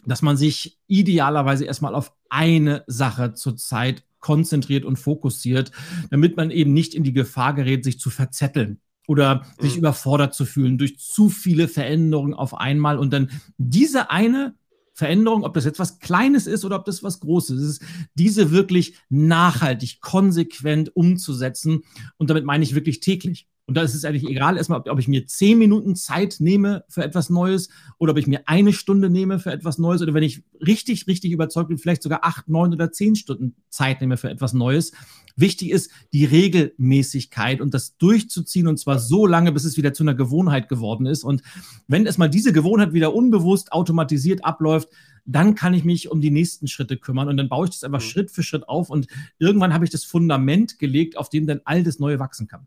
dass 0.05 0.21
man 0.21 0.37
sich 0.37 0.79
idealerweise 0.87 1.65
erstmal 1.65 1.95
auf 1.95 2.13
eine 2.29 2.83
Sache 2.87 3.33
zur 3.33 3.57
Zeit 3.57 4.03
konzentriert 4.19 4.85
und 4.85 4.97
fokussiert, 4.97 5.71
damit 6.09 6.37
man 6.37 6.51
eben 6.51 6.73
nicht 6.73 6.93
in 6.93 7.03
die 7.03 7.13
Gefahr 7.13 7.53
gerät, 7.53 7.83
sich 7.83 7.99
zu 7.99 8.09
verzetteln 8.09 8.79
oder 9.07 9.35
mhm. 9.57 9.63
sich 9.63 9.77
überfordert 9.77 10.33
zu 10.33 10.45
fühlen 10.45 10.77
durch 10.77 10.99
zu 10.99 11.29
viele 11.29 11.67
Veränderungen 11.67 12.33
auf 12.33 12.53
einmal 12.53 12.99
und 12.99 13.11
dann 13.11 13.31
diese 13.57 14.11
eine 14.11 14.55
Veränderung, 14.99 15.45
ob 15.45 15.53
das 15.53 15.63
jetzt 15.63 15.79
was 15.79 15.99
Kleines 15.99 16.45
ist 16.45 16.65
oder 16.65 16.75
ob 16.75 16.83
das 16.83 17.03
was 17.03 17.21
Großes 17.21 17.61
ist, 17.61 17.81
diese 18.15 18.51
wirklich 18.51 18.95
nachhaltig, 19.07 20.01
konsequent 20.01 20.93
umzusetzen. 20.93 21.83
Und 22.17 22.29
damit 22.29 22.43
meine 22.43 22.65
ich 22.65 22.75
wirklich 22.75 22.99
täglich. 22.99 23.47
Und 23.69 23.75
da 23.75 23.83
ist 23.83 23.93
es 23.93 24.03
eigentlich 24.03 24.27
egal, 24.27 24.57
erstmal, 24.57 24.79
ob, 24.79 24.89
ob, 24.89 24.97
ich 24.97 25.07
mir 25.07 25.27
zehn 25.27 25.59
Minuten 25.59 25.95
Zeit 25.95 26.37
nehme 26.39 26.85
für 26.89 27.03
etwas 27.03 27.29
Neues 27.29 27.69
oder 27.99 28.13
ob 28.13 28.17
ich 28.17 28.25
mir 28.25 28.41
eine 28.47 28.73
Stunde 28.73 29.11
nehme 29.11 29.37
für 29.37 29.51
etwas 29.51 29.77
Neues 29.77 30.01
oder 30.01 30.15
wenn 30.15 30.23
ich 30.23 30.41
richtig, 30.59 31.05
richtig 31.05 31.31
überzeugt 31.31 31.67
bin, 31.67 31.77
vielleicht 31.77 32.01
sogar 32.01 32.21
acht, 32.23 32.49
neun 32.49 32.73
oder 32.73 32.91
zehn 32.91 33.15
Stunden 33.15 33.53
Zeit 33.69 34.01
nehme 34.01 34.17
für 34.17 34.31
etwas 34.31 34.53
Neues. 34.53 34.91
Wichtig 35.35 35.69
ist 35.69 35.91
die 36.13 36.25
Regelmäßigkeit 36.25 37.61
und 37.61 37.75
das 37.75 37.95
durchzuziehen 37.97 38.65
und 38.65 38.79
zwar 38.79 38.97
so 38.97 39.27
lange, 39.27 39.51
bis 39.51 39.65
es 39.65 39.77
wieder 39.77 39.93
zu 39.93 40.01
einer 40.01 40.15
Gewohnheit 40.15 40.67
geworden 40.67 41.05
ist. 41.05 41.23
Und 41.23 41.43
wenn 41.87 42.07
erstmal 42.07 42.31
diese 42.31 42.51
Gewohnheit 42.51 42.93
wieder 42.93 43.13
unbewusst 43.13 43.71
automatisiert 43.71 44.43
abläuft, 44.43 44.89
dann 45.27 45.53
kann 45.53 45.75
ich 45.75 45.83
mich 45.83 46.09
um 46.09 46.21
die 46.21 46.31
nächsten 46.31 46.65
Schritte 46.65 46.97
kümmern 46.97 47.27
und 47.27 47.37
dann 47.37 47.49
baue 47.49 47.65
ich 47.65 47.69
das 47.69 47.83
einfach 47.83 48.01
mhm. 48.01 48.09
Schritt 48.09 48.31
für 48.31 48.41
Schritt 48.41 48.67
auf 48.67 48.89
und 48.89 49.05
irgendwann 49.37 49.75
habe 49.75 49.85
ich 49.85 49.91
das 49.91 50.05
Fundament 50.05 50.79
gelegt, 50.79 51.19
auf 51.19 51.29
dem 51.29 51.45
dann 51.45 51.61
all 51.65 51.83
das 51.83 51.99
Neue 51.99 52.17
wachsen 52.17 52.47
kann. 52.47 52.65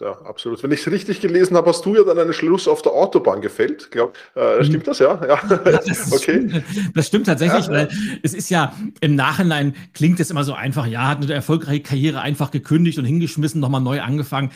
Ja, 0.00 0.12
absolut. 0.22 0.62
Wenn 0.62 0.72
ich 0.72 0.80
es 0.80 0.90
richtig 0.90 1.20
gelesen 1.20 1.56
habe, 1.56 1.68
hast 1.68 1.84
du 1.84 1.94
ja 1.94 2.02
dann 2.02 2.18
einen 2.18 2.32
Schluss 2.32 2.66
auf 2.66 2.82
der 2.82 2.92
Autobahn 2.92 3.40
gefällt. 3.40 3.90
Glaub, 3.90 4.16
äh, 4.34 4.64
stimmt 4.64 4.86
das, 4.86 4.98
ja? 4.98 5.20
Ja, 5.26 5.40
das 5.64 6.12
okay. 6.12 6.48
Stimmt, 6.48 6.64
das 6.94 7.06
stimmt 7.06 7.26
tatsächlich, 7.26 7.66
ja, 7.66 7.72
weil 7.72 7.88
es 8.22 8.34
ist 8.34 8.50
ja 8.50 8.74
im 9.00 9.14
Nachhinein 9.14 9.74
klingt 9.94 10.18
es 10.20 10.30
immer 10.30 10.44
so 10.44 10.52
einfach, 10.52 10.86
ja, 10.86 11.08
hat 11.08 11.22
eine 11.22 11.32
erfolgreiche 11.32 11.82
Karriere 11.82 12.20
einfach 12.20 12.50
gekündigt 12.50 12.98
und 12.98 13.04
hingeschmissen, 13.04 13.60
nochmal 13.60 13.80
neu 13.80 14.00
angefangen 14.00 14.50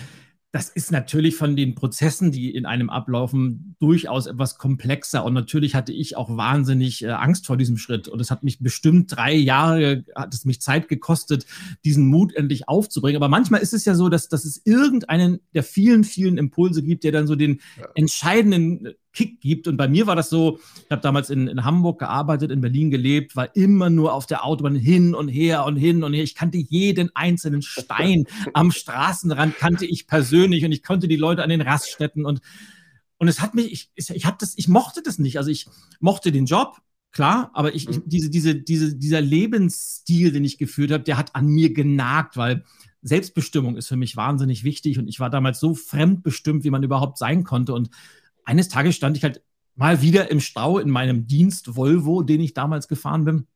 das 0.52 0.68
ist 0.68 0.92
natürlich 0.92 1.35
von 1.37 1.56
den 1.56 1.75
Prozessen, 1.75 2.30
die 2.30 2.54
in 2.54 2.66
einem 2.66 2.90
ablaufen, 2.90 3.75
durchaus 3.78 4.26
etwas 4.26 4.59
komplexer. 4.59 5.25
Und 5.25 5.32
natürlich 5.32 5.75
hatte 5.75 5.94
ich 5.94 6.18
auch 6.18 6.37
wahnsinnig 6.37 7.02
äh, 7.02 7.09
Angst 7.09 7.47
vor 7.47 7.56
diesem 7.56 7.78
Schritt. 7.78 8.06
Und 8.06 8.21
es 8.21 8.30
hat 8.30 8.44
mich 8.44 8.59
bestimmt 8.59 9.16
drei 9.16 9.32
Jahre, 9.32 10.04
hat 10.14 10.35
es 10.35 10.44
mich 10.44 10.61
Zeit 10.61 10.88
gekostet, 10.88 11.47
diesen 11.87 12.06
Mut 12.06 12.35
endlich 12.35 12.68
aufzubringen. 12.68 13.16
Aber 13.16 13.30
manchmal 13.30 13.62
ist 13.62 13.73
es 13.73 13.87
ja 13.87 13.94
so, 13.94 14.11
dass, 14.11 14.28
dass 14.28 14.44
es 14.44 14.61
irgendeinen 14.66 15.40
der 15.54 15.62
vielen, 15.62 16.04
vielen 16.04 16.37
Impulse 16.37 16.82
gibt, 16.82 17.04
der 17.04 17.12
dann 17.12 17.26
so 17.26 17.35
den 17.35 17.62
entscheidenden 17.94 18.88
Kick 19.12 19.40
gibt. 19.40 19.69
Und 19.69 19.76
bei 19.76 19.88
mir 19.88 20.07
war 20.07 20.16
das 20.16 20.31
so, 20.31 20.59
ich 20.85 20.90
habe 20.90 21.02
damals 21.02 21.31
in, 21.31 21.49
in 21.49 21.64
Hamburg 21.64 21.99
gearbeitet, 21.99 22.50
in 22.50 22.61
Berlin 22.61 22.90
gelebt, 22.90 23.37
war 23.37 23.54
immer 23.54 23.90
nur 23.90 24.14
auf 24.14 24.26
der 24.26 24.45
Autobahn 24.45 24.75
hin 24.75 25.14
und 25.14 25.28
her 25.28 25.64
und 25.64 25.76
hin 25.76 26.02
und 26.02 26.14
her. 26.14 26.23
Ich 26.23 26.35
kannte 26.35 26.59
jeden 26.59 27.14
einzelnen 27.14 27.62
Stein 27.62 28.25
am 28.54 28.71
Straßenrand, 28.71 29.57
kannte 29.57 29.87
ich 29.87 30.07
persönlich 30.07 30.64
und 30.64 30.73
ich 30.73 30.83
konnte 30.83 31.09
die 31.09 31.16
Leute 31.16 31.42
an 31.42 31.50
den 31.50 31.61
Raststätten 31.61 32.25
und 32.25 32.40
und 33.19 33.28
es 33.28 33.40
hat 33.40 33.54
mich, 33.54 33.88
ich, 33.95 34.11
ich 34.11 34.26
habe 34.26 34.37
das, 34.40 34.54
ich 34.59 34.66
mochte 34.66 35.00
das 35.00 35.21
nicht. 35.21 35.38
Also 35.38 35.49
ich 35.49 35.69
mochte 36.00 36.33
den 36.33 36.45
Job, 36.45 36.83
klar, 37.12 37.52
aber 37.54 37.73
ich, 37.73 37.88
ich 37.88 37.99
mhm. 37.99 38.02
diese, 38.07 38.31
diese, 38.31 38.57
diese, 38.57 38.97
dieser 38.97 39.21
Lebensstil, 39.21 40.33
den 40.33 40.45
ich 40.45 40.59
geführt 40.59 40.90
habe, 40.90 41.04
der 41.04 41.19
hat 41.19 41.37
an 41.37 41.47
mir 41.47 41.73
genagt, 41.73 42.37
weil 42.37 42.64
Selbstbestimmung 43.02 43.76
ist 43.76 43.87
für 43.87 43.97
mich 43.97 44.16
wahnsinnig 44.16 44.64
wichtig 44.64 44.99
und 44.99 45.07
ich 45.07 45.21
war 45.21 45.31
damals 45.31 45.61
so 45.61 45.76
fremdbestimmt, 45.76 46.64
wie 46.64 46.71
man 46.71 46.83
überhaupt 46.83 47.16
sein 47.16 47.45
konnte 47.45 47.75
und 47.75 47.90
eines 48.45 48.69
Tages 48.69 48.97
stand 48.97 49.17
ich 49.17 49.25
halt 49.25 49.43
mal 49.75 50.03
wieder 50.03 50.31
im 50.31 50.41
Stau 50.41 50.79
in 50.79 50.91
meinem 50.91 51.27
Dienst 51.27 51.77
Volvo, 51.77 52.23
den 52.23 52.41
ich 52.41 52.55
damals 52.55 52.89
gefahren 52.89 53.25
bin 53.25 53.47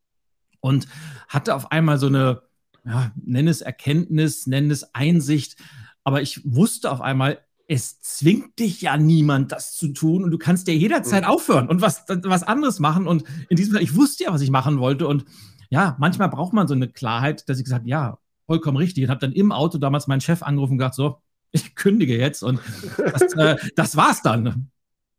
und 0.61 0.87
hatte 1.28 1.55
auf 1.55 1.73
einmal 1.73 1.99
so 1.99 2.07
eine, 2.07 2.43
ja, 2.85 3.12
nenn 3.16 3.49
es 3.49 3.61
Erkenntnis, 3.61 4.47
nenn 4.47 4.71
es 4.71 4.95
Einsicht, 4.95 5.57
aber 6.05 6.23
ich 6.23 6.40
wusste 6.45 6.90
auf 6.90 7.00
einmal, 7.00 7.40
es 7.69 8.00
zwingt 8.00 8.59
dich 8.59 8.81
ja 8.81 8.97
niemand, 8.97 9.52
das 9.52 9.75
zu 9.75 9.88
tun 9.88 10.23
und 10.23 10.31
du 10.31 10.38
kannst 10.38 10.69
ja 10.69 10.75
jederzeit 10.75 11.25
mhm. 11.25 11.28
aufhören 11.28 11.69
und 11.69 11.81
was, 11.81 12.05
was 12.09 12.45
anderes 12.45 12.78
machen. 12.78 13.09
Und 13.09 13.25
in 13.49 13.57
diesem 13.57 13.75
Fall, 13.75 13.83
ich 13.83 13.97
wusste 13.97 14.25
ja, 14.25 14.33
was 14.33 14.40
ich 14.40 14.50
machen 14.50 14.78
wollte. 14.78 15.09
Und 15.09 15.25
ja, 15.69 15.97
manchmal 15.99 16.28
braucht 16.28 16.52
man 16.52 16.69
so 16.69 16.75
eine 16.75 16.88
Klarheit, 16.88 17.49
dass 17.49 17.59
ich 17.59 17.64
gesagt 17.64 17.81
habe, 17.81 17.90
ja, 17.90 18.19
vollkommen 18.47 18.76
richtig. 18.76 19.05
Und 19.05 19.11
habe 19.11 19.21
dann 19.21 19.33
im 19.33 19.50
Auto 19.50 19.78
damals 19.78 20.07
meinen 20.07 20.21
Chef 20.21 20.43
angerufen 20.43 20.73
und 20.73 20.78
gesagt, 20.78 20.95
so, 20.95 21.21
ich 21.50 21.75
kündige 21.75 22.16
jetzt. 22.16 22.45
Und 22.45 22.61
das, 22.99 23.23
äh, 23.35 23.57
das 23.75 23.97
war's 23.97 24.23
dann. 24.23 24.71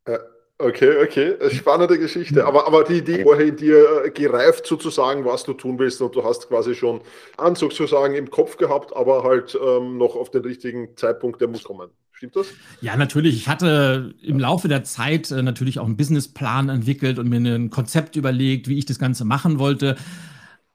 Ja. 0.08 0.20
Okay, 0.60 1.04
okay, 1.04 1.36
spannende 1.52 2.00
Geschichte. 2.00 2.48
Aber, 2.48 2.66
aber 2.66 2.84
die 2.84 2.98
Idee 2.98 3.22
vorher 3.22 3.46
in 3.46 3.58
dir 3.58 4.06
äh, 4.06 4.10
gereift 4.10 4.66
sozusagen, 4.66 5.24
was 5.24 5.44
du 5.44 5.54
tun 5.54 5.78
willst 5.78 6.02
und 6.02 6.16
du 6.16 6.24
hast 6.24 6.48
quasi 6.48 6.74
schon 6.74 7.02
Anzug 7.38 7.74
sozusagen 7.74 8.16
im 8.16 8.32
Kopf 8.32 8.58
gehabt, 8.58 8.96
aber 8.96 9.24
halt 9.24 9.56
ähm, 9.64 9.98
noch 9.98 10.16
auf 10.16 10.32
den 10.32 10.42
richtigen 10.42 10.98
Zeitpunkt, 10.98 11.42
der 11.42 11.48
muss 11.48 11.64
kommen. 11.64 11.92
Stimmt 12.12 12.36
das? 12.36 12.48
Ja, 12.82 12.98
natürlich. 12.98 13.36
Ich 13.36 13.48
hatte 13.48 14.16
im 14.24 14.40
Laufe 14.40 14.68
der 14.68 14.84
Zeit 14.84 15.30
äh, 15.30 15.44
natürlich 15.44 15.78
auch 15.78 15.86
einen 15.86 15.96
Businessplan 15.98 16.70
entwickelt 16.70 17.20
und 17.20 17.30
mir 17.30 17.38
ein 17.38 17.70
Konzept 17.70 18.16
überlegt, 18.16 18.68
wie 18.68 18.80
ich 18.80 18.86
das 18.86 18.98
Ganze 18.98 19.26
machen 19.26 19.60
wollte. 19.60 19.96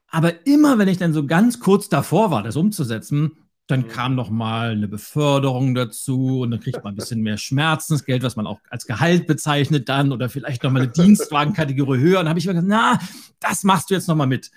Aber 0.06 0.46
immer, 0.46 0.78
wenn 0.78 0.86
ich 0.86 0.98
dann 0.98 1.12
so 1.12 1.26
ganz 1.26 1.58
kurz 1.58 1.88
davor 1.88 2.30
war, 2.30 2.44
das 2.44 2.54
umzusetzen, 2.54 3.32
dann 3.72 3.82
mhm. 3.82 3.88
kam 3.88 4.14
noch 4.14 4.30
mal 4.30 4.70
eine 4.70 4.86
Beförderung 4.86 5.74
dazu 5.74 6.40
und 6.40 6.50
dann 6.52 6.60
kriegt 6.60 6.84
man 6.84 6.94
ein 6.94 6.96
bisschen 6.96 7.20
mehr 7.20 7.38
Schmerzensgeld, 7.38 8.22
was 8.22 8.36
man 8.36 8.46
auch 8.46 8.60
als 8.70 8.86
Gehalt 8.86 9.26
bezeichnet 9.26 9.88
dann 9.88 10.12
oder 10.12 10.28
vielleicht 10.28 10.62
noch 10.62 10.70
mal 10.70 10.82
eine 10.82 10.92
Dienstwagenkategorie 10.92 11.98
höher. 11.98 12.20
Und 12.20 12.28
habe 12.28 12.38
ich 12.38 12.46
mir 12.46 12.52
gesagt, 12.52 12.68
na, 12.68 12.98
das 13.40 13.64
machst 13.64 13.90
du 13.90 13.94
jetzt 13.94 14.06
noch 14.06 14.14
mal 14.14 14.26
mit. 14.26 14.50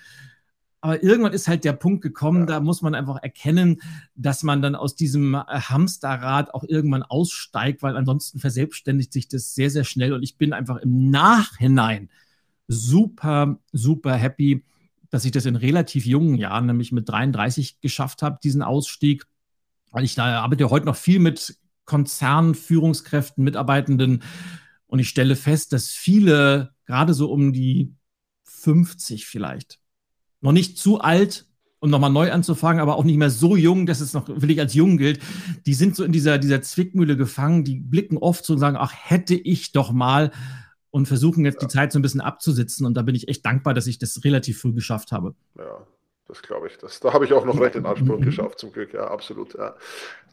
Aber 0.80 1.02
irgendwann 1.02 1.32
ist 1.32 1.48
halt 1.48 1.64
der 1.64 1.72
Punkt 1.72 2.02
gekommen, 2.02 2.40
ja. 2.40 2.46
da 2.46 2.60
muss 2.60 2.82
man 2.82 2.94
einfach 2.94 3.20
erkennen, 3.20 3.80
dass 4.14 4.44
man 4.44 4.62
dann 4.62 4.76
aus 4.76 4.94
diesem 4.94 5.34
äh, 5.34 5.38
Hamsterrad 5.48 6.54
auch 6.54 6.62
irgendwann 6.62 7.02
aussteigt, 7.02 7.82
weil 7.82 7.96
ansonsten 7.96 8.38
verselbstständigt 8.38 9.12
sich 9.12 9.26
das 9.26 9.54
sehr, 9.54 9.70
sehr 9.70 9.84
schnell. 9.84 10.12
Und 10.12 10.22
ich 10.22 10.36
bin 10.36 10.52
einfach 10.52 10.76
im 10.76 11.10
Nachhinein 11.10 12.08
super, 12.68 13.58
super 13.72 14.14
happy, 14.14 14.62
dass 15.10 15.24
ich 15.24 15.32
das 15.32 15.46
in 15.46 15.56
relativ 15.56 16.06
jungen 16.06 16.36
Jahren, 16.36 16.66
nämlich 16.66 16.92
mit 16.92 17.08
33 17.08 17.80
geschafft 17.80 18.22
habe, 18.22 18.38
diesen 18.42 18.62
Ausstieg. 18.62 19.24
Weil 19.90 20.04
ich 20.04 20.14
da 20.14 20.42
arbeite 20.42 20.70
heute 20.70 20.86
noch 20.86 20.96
viel 20.96 21.20
mit 21.20 21.56
Konzernen, 21.84 22.54
Führungskräften, 22.54 23.44
Mitarbeitenden 23.44 24.22
und 24.86 24.98
ich 24.98 25.08
stelle 25.08 25.36
fest, 25.36 25.72
dass 25.72 25.90
viele 25.90 26.70
gerade 26.86 27.14
so 27.14 27.30
um 27.30 27.52
die 27.52 27.94
50 28.44 29.26
vielleicht 29.26 29.78
noch 30.40 30.52
nicht 30.52 30.78
zu 30.78 31.00
alt, 31.00 31.46
um 31.80 31.90
nochmal 31.90 32.10
neu 32.10 32.32
anzufangen, 32.32 32.80
aber 32.80 32.96
auch 32.96 33.04
nicht 33.04 33.16
mehr 33.16 33.30
so 33.30 33.56
jung, 33.56 33.86
dass 33.86 34.00
es 34.00 34.12
noch 34.12 34.28
wirklich 34.28 34.60
als 34.60 34.74
jung 34.74 34.96
gilt. 34.96 35.20
Die 35.66 35.74
sind 35.74 35.96
so 35.96 36.04
in 36.04 36.12
dieser, 36.12 36.38
dieser 36.38 36.62
Zwickmühle 36.62 37.16
gefangen, 37.16 37.64
die 37.64 37.76
blicken 37.76 38.16
oft 38.16 38.44
so 38.44 38.54
und 38.54 38.58
sagen, 38.58 38.76
ach, 38.78 38.92
hätte 38.94 39.34
ich 39.34 39.72
doch 39.72 39.92
mal 39.92 40.30
und 40.96 41.04
versuchen 41.04 41.44
jetzt 41.44 41.60
ja. 41.60 41.68
die 41.68 41.72
Zeit 41.74 41.92
so 41.92 41.98
ein 41.98 42.02
bisschen 42.02 42.22
abzusitzen. 42.22 42.86
Und 42.86 42.94
da 42.94 43.02
bin 43.02 43.14
ich 43.14 43.28
echt 43.28 43.44
dankbar, 43.44 43.74
dass 43.74 43.86
ich 43.86 43.98
das 43.98 44.24
relativ 44.24 44.62
früh 44.62 44.72
geschafft 44.72 45.12
habe. 45.12 45.34
Ja, 45.58 45.86
das 46.28 46.42
glaube 46.42 46.68
ich. 46.68 46.78
Das, 46.78 47.00
da 47.00 47.12
habe 47.12 47.24
ich 47.24 47.32
auch 47.32 47.44
noch 47.44 47.60
recht 47.60 47.74
den 47.74 47.86
Anspruch 47.86 48.20
geschafft, 48.20 48.58
zum 48.58 48.72
Glück. 48.72 48.92
Ja, 48.92 49.08
absolut. 49.08 49.54
Ja. 49.54 49.76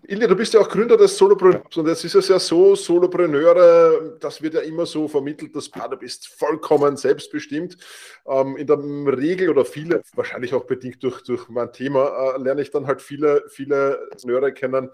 Ilja, 0.06 0.28
du 0.28 0.36
bist 0.36 0.54
ja 0.54 0.60
auch 0.60 0.68
Gründer 0.68 0.98
des 0.98 1.18
Solopreneurs 1.18 1.78
und 1.78 1.88
jetzt 1.88 2.04
ist 2.04 2.16
es 2.16 2.28
ja 2.28 2.38
so, 2.38 2.76
Solopreneure, 2.76 4.18
das 4.20 4.42
wird 4.42 4.54
ja 4.56 4.60
immer 4.60 4.86
so 4.86 5.08
vermittelt, 5.08 5.56
dass 5.56 5.72
du 5.72 5.98
bist 5.98 6.28
vollkommen 6.28 6.98
selbstbestimmt. 6.98 7.78
Ähm, 8.26 8.58
in 8.58 8.68
der 8.68 8.78
Regel 8.78 9.50
oder 9.50 9.64
viele, 9.64 10.02
wahrscheinlich 10.14 10.54
auch 10.54 10.66
bedingt 10.66 11.02
durch, 11.04 11.22
durch 11.24 11.48
mein 11.48 11.72
Thema, 11.72 12.36
äh, 12.36 12.42
lerne 12.42 12.62
ich 12.62 12.72
dann 12.72 12.86
halt 12.86 13.02
viele, 13.02 13.44
viele 13.48 14.10
Entrepreneure 14.12 14.52
kennen, 14.52 14.90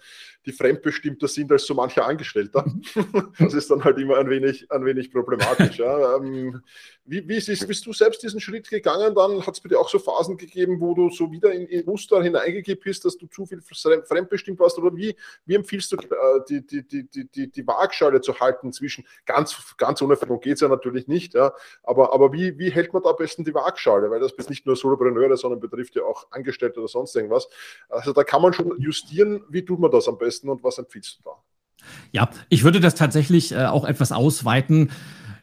die 0.46 0.52
fremdbestimmter 0.52 1.28
sind 1.28 1.52
als 1.52 1.66
so 1.66 1.74
mancher 1.74 2.06
Angestellter. 2.06 2.66
das 3.40 3.54
ist 3.56 3.72
dann 3.72 3.84
halt 3.84 3.98
immer 3.98 4.18
ein 4.18 4.30
wenig, 4.30 4.72
ein 4.72 4.86
wenig 4.86 5.12
problematisch. 5.12 5.80
Ja. 5.80 5.90
Ähm, 6.20 6.62
wie, 7.06 7.28
wie 7.28 7.38
ist, 7.38 7.68
bist 7.68 7.86
du 7.86 7.94
selbst 7.94 8.22
diesen 8.22 8.40
Schritt 8.40 8.70
gegangen? 8.70 9.16
Dann 9.16 9.46
hat 9.46 9.56
es 9.56 9.62
bei 9.62 9.70
dir 9.70 9.80
auch 9.80 9.90
so 9.90 10.00
Phasen 10.00 10.38
gegeben, 10.38 10.80
wo 10.80 10.89
du 10.94 11.10
so 11.10 11.32
wieder 11.32 11.52
in, 11.52 11.68
in 11.68 11.86
Muster 11.86 12.22
hineingegeben 12.22 12.82
bist, 12.84 13.06
dass 13.06 13.18
du 13.18 13.28
zu 13.28 13.46
viel 13.46 13.62
fremdbestimmt 13.62 14.60
warst 14.60 14.78
oder 14.78 14.96
wie, 14.96 15.16
wie 15.46 15.56
empfiehlst 15.56 15.92
du, 15.92 15.98
äh, 15.98 16.40
die, 16.48 16.66
die, 16.66 16.88
die, 16.88 17.30
die, 17.30 17.52
die 17.52 17.68
Waagschale 17.68 18.22
zu 18.22 18.40
halten 18.40 18.72
zwischen, 18.74 19.06
ganz, 19.26 19.76
ganz 19.78 20.02
ohne 20.02 20.16
Veränderung 20.16 20.42
geht 20.42 20.56
es 20.56 20.62
ja 20.62 20.68
natürlich 20.68 21.08
nicht, 21.08 21.34
ja, 21.34 21.54
aber, 21.84 22.14
aber 22.14 22.34
wie, 22.34 22.58
wie 22.58 22.72
hält 22.72 22.94
man 22.94 23.04
da 23.04 23.12
am 23.12 23.18
besten 23.18 23.44
die 23.44 23.54
Waagschale? 23.54 24.10
Weil 24.10 24.20
das 24.20 24.34
ist 24.34 24.50
nicht 24.50 24.66
nur 24.66 24.76
Solopreneure, 24.76 25.38
sondern 25.38 25.60
betrifft 25.60 25.96
ja 25.96 26.04
auch 26.04 26.28
Angestellte 26.32 26.80
oder 26.80 26.88
sonst 26.88 27.16
irgendwas. 27.16 27.48
Also 27.90 28.14
da 28.14 28.24
kann 28.24 28.42
man 28.42 28.54
schon 28.54 28.80
justieren, 28.80 29.44
wie 29.50 29.66
tut 29.66 29.80
man 29.80 29.92
das 29.92 30.08
am 30.08 30.18
besten 30.18 30.50
und 30.50 30.64
was 30.64 30.78
empfiehlst 30.78 31.20
du 31.20 31.30
da? 31.30 31.32
Ja, 32.12 32.30
ich 32.50 32.64
würde 32.64 32.80
das 32.80 32.96
tatsächlich 32.96 33.52
äh, 33.52 33.66
auch 33.66 33.86
etwas 33.86 34.12
ausweiten 34.12 34.92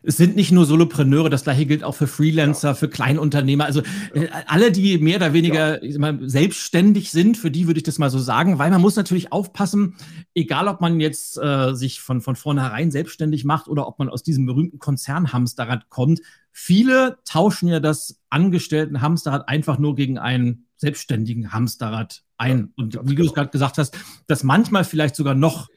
es 0.06 0.16
sind 0.16 0.36
nicht 0.36 0.52
nur 0.52 0.66
Solopreneure, 0.66 1.28
das 1.28 1.42
gleiche 1.42 1.66
gilt 1.66 1.82
auch 1.82 1.94
für 1.94 2.06
Freelancer, 2.06 2.68
ja. 2.68 2.74
für 2.74 2.88
Kleinunternehmer. 2.88 3.64
Also 3.64 3.82
äh, 4.14 4.28
alle, 4.46 4.70
die 4.70 4.98
mehr 4.98 5.16
oder 5.16 5.32
weniger 5.32 5.84
ja. 5.84 5.98
mal, 5.98 6.18
selbstständig 6.28 7.10
sind, 7.10 7.36
für 7.36 7.50
die 7.50 7.66
würde 7.66 7.78
ich 7.78 7.84
das 7.84 7.98
mal 7.98 8.08
so 8.08 8.20
sagen, 8.20 8.58
weil 8.58 8.70
man 8.70 8.80
muss 8.80 8.94
natürlich 8.94 9.32
aufpassen, 9.32 9.96
egal 10.34 10.68
ob 10.68 10.80
man 10.80 11.00
jetzt 11.00 11.38
äh, 11.38 11.74
sich 11.74 12.00
von, 12.00 12.20
von 12.20 12.36
vornherein 12.36 12.92
selbstständig 12.92 13.44
macht 13.44 13.66
oder 13.66 13.88
ob 13.88 13.98
man 13.98 14.08
aus 14.08 14.22
diesem 14.22 14.46
berühmten 14.46 14.78
Konzernhamsterrad 14.78 15.90
kommt. 15.90 16.20
Viele 16.52 17.18
tauschen 17.24 17.68
ja 17.68 17.80
das 17.80 18.20
Angestellten-Hamsterrad 18.30 19.48
einfach 19.48 19.78
nur 19.78 19.96
gegen 19.96 20.18
einen 20.18 20.66
selbstständigen 20.76 21.52
Hamsterrad 21.52 22.22
ein. 22.38 22.72
Ja, 22.76 22.82
und 22.84 23.10
wie 23.10 23.14
du 23.14 23.22
es 23.22 23.28
genau. 23.28 23.32
gerade 23.32 23.50
gesagt 23.50 23.78
hast, 23.78 23.98
das 24.28 24.44
manchmal 24.44 24.84
vielleicht 24.84 25.16
sogar 25.16 25.34
noch 25.34 25.68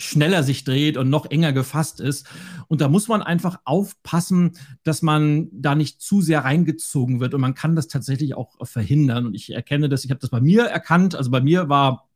schneller 0.00 0.42
sich 0.42 0.64
dreht 0.64 0.96
und 0.96 1.10
noch 1.10 1.30
enger 1.30 1.52
gefasst 1.52 2.00
ist. 2.00 2.26
Und 2.68 2.80
da 2.80 2.88
muss 2.88 3.08
man 3.08 3.22
einfach 3.22 3.60
aufpassen, 3.64 4.52
dass 4.84 5.02
man 5.02 5.48
da 5.52 5.74
nicht 5.74 6.00
zu 6.00 6.20
sehr 6.20 6.44
reingezogen 6.44 7.20
wird. 7.20 7.34
Und 7.34 7.40
man 7.40 7.54
kann 7.54 7.76
das 7.76 7.88
tatsächlich 7.88 8.34
auch 8.34 8.54
verhindern. 8.66 9.26
Und 9.26 9.34
ich 9.34 9.52
erkenne 9.52 9.88
das, 9.88 10.04
ich 10.04 10.10
habe 10.10 10.20
das 10.20 10.30
bei 10.30 10.40
mir 10.40 10.64
erkannt. 10.64 11.14
Also 11.14 11.30
bei 11.30 11.40
mir 11.40 11.68
war 11.68 12.07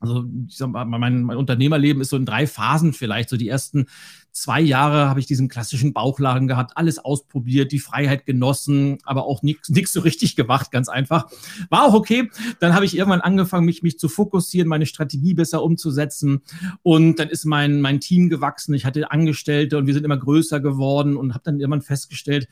also 0.00 0.24
mal, 0.66 0.84
mein, 0.84 1.22
mein 1.22 1.36
Unternehmerleben 1.36 2.00
ist 2.02 2.10
so 2.10 2.16
in 2.16 2.26
drei 2.26 2.46
Phasen 2.46 2.92
vielleicht. 2.92 3.28
So 3.28 3.36
die 3.36 3.48
ersten 3.48 3.86
zwei 4.32 4.60
Jahre 4.60 5.08
habe 5.08 5.20
ich 5.20 5.26
diesen 5.26 5.48
klassischen 5.48 5.92
Bauchladen 5.92 6.46
gehabt, 6.46 6.76
alles 6.76 6.98
ausprobiert, 6.98 7.72
die 7.72 7.80
Freiheit 7.80 8.24
genossen, 8.24 8.98
aber 9.04 9.24
auch 9.24 9.42
nichts 9.42 9.92
so 9.92 10.00
richtig 10.00 10.36
gemacht, 10.36 10.70
ganz 10.70 10.88
einfach. 10.88 11.28
War 11.70 11.84
auch 11.84 11.94
okay. 11.94 12.30
Dann 12.60 12.74
habe 12.74 12.84
ich 12.84 12.96
irgendwann 12.96 13.20
angefangen, 13.20 13.66
mich, 13.66 13.82
mich 13.82 13.98
zu 13.98 14.08
fokussieren, 14.08 14.68
meine 14.68 14.86
Strategie 14.86 15.34
besser 15.34 15.62
umzusetzen. 15.62 16.42
Und 16.82 17.18
dann 17.18 17.28
ist 17.28 17.44
mein, 17.44 17.80
mein 17.80 18.00
Team 18.00 18.28
gewachsen. 18.28 18.74
Ich 18.74 18.84
hatte 18.84 19.10
Angestellte 19.10 19.78
und 19.78 19.86
wir 19.86 19.94
sind 19.94 20.04
immer 20.04 20.16
größer 20.16 20.60
geworden 20.60 21.16
und 21.16 21.34
habe 21.34 21.44
dann 21.44 21.58
irgendwann 21.58 21.82
festgestellt, 21.82 22.48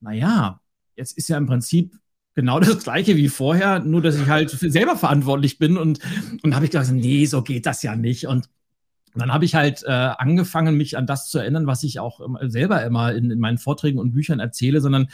na 0.00 0.12
ja, 0.12 0.60
jetzt 0.96 1.16
ist 1.16 1.28
ja 1.28 1.36
im 1.36 1.46
Prinzip 1.46 1.94
genau 2.40 2.58
das 2.58 2.84
gleiche 2.84 3.16
wie 3.16 3.28
vorher, 3.28 3.80
nur 3.80 4.00
dass 4.00 4.16
ich 4.16 4.28
halt 4.28 4.50
selber 4.50 4.96
verantwortlich 4.96 5.58
bin 5.58 5.76
und, 5.76 5.98
und 6.42 6.54
habe 6.54 6.64
ich 6.64 6.70
gedacht, 6.70 6.90
nee, 6.90 7.26
so 7.26 7.42
geht 7.42 7.66
das 7.66 7.82
ja 7.82 7.96
nicht. 7.96 8.26
Und 8.26 8.48
dann 9.14 9.32
habe 9.32 9.44
ich 9.44 9.54
halt 9.56 9.82
äh, 9.84 9.90
angefangen, 9.90 10.76
mich 10.76 10.96
an 10.96 11.06
das 11.06 11.28
zu 11.28 11.38
erinnern, 11.38 11.66
was 11.66 11.82
ich 11.82 11.98
auch 11.98 12.20
selber 12.42 12.82
immer 12.84 13.12
in, 13.12 13.30
in, 13.30 13.40
meinen 13.40 13.58
Vorträgen 13.58 13.98
und 13.98 14.12
Büchern 14.12 14.38
erzähle, 14.38 14.80
sondern 14.80 15.08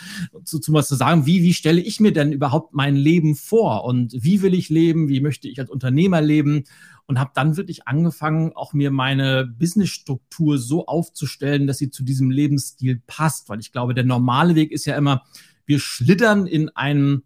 zu, 0.44 0.58
zu 0.58 0.72
was 0.72 0.86
zu 0.86 0.94
sagen, 0.94 1.24
wie, 1.26 1.42
wie 1.42 1.54
stelle 1.54 1.80
ich 1.80 1.98
mir 1.98 2.12
denn 2.12 2.30
überhaupt 2.30 2.74
mein 2.74 2.94
Leben 2.94 3.34
vor? 3.34 3.84
Und 3.84 4.12
wie 4.12 4.42
will 4.42 4.54
ich 4.54 4.68
leben, 4.68 5.08
wie 5.08 5.20
möchte 5.20 5.48
ich 5.48 5.58
als 5.58 5.70
Unternehmer 5.70 6.20
leben? 6.20 6.64
Und 7.06 7.18
habe 7.18 7.30
dann 7.34 7.56
wirklich 7.56 7.88
angefangen, 7.88 8.52
auch 8.54 8.72
mir 8.72 8.90
meine 8.90 9.46
Businessstruktur 9.46 10.58
so 10.58 10.86
aufzustellen, 10.86 11.66
dass 11.66 11.78
sie 11.78 11.90
zu 11.90 12.04
diesem 12.04 12.30
Lebensstil 12.30 13.00
passt, 13.06 13.48
weil 13.48 13.60
ich 13.60 13.72
glaube, 13.72 13.94
der 13.94 14.04
normale 14.04 14.56
Weg 14.56 14.72
ist 14.72 14.84
ja 14.84 14.96
immer, 14.96 15.22
wir 15.66 15.78
schlittern 15.78 16.46
in 16.46 16.70
einen, 16.70 17.24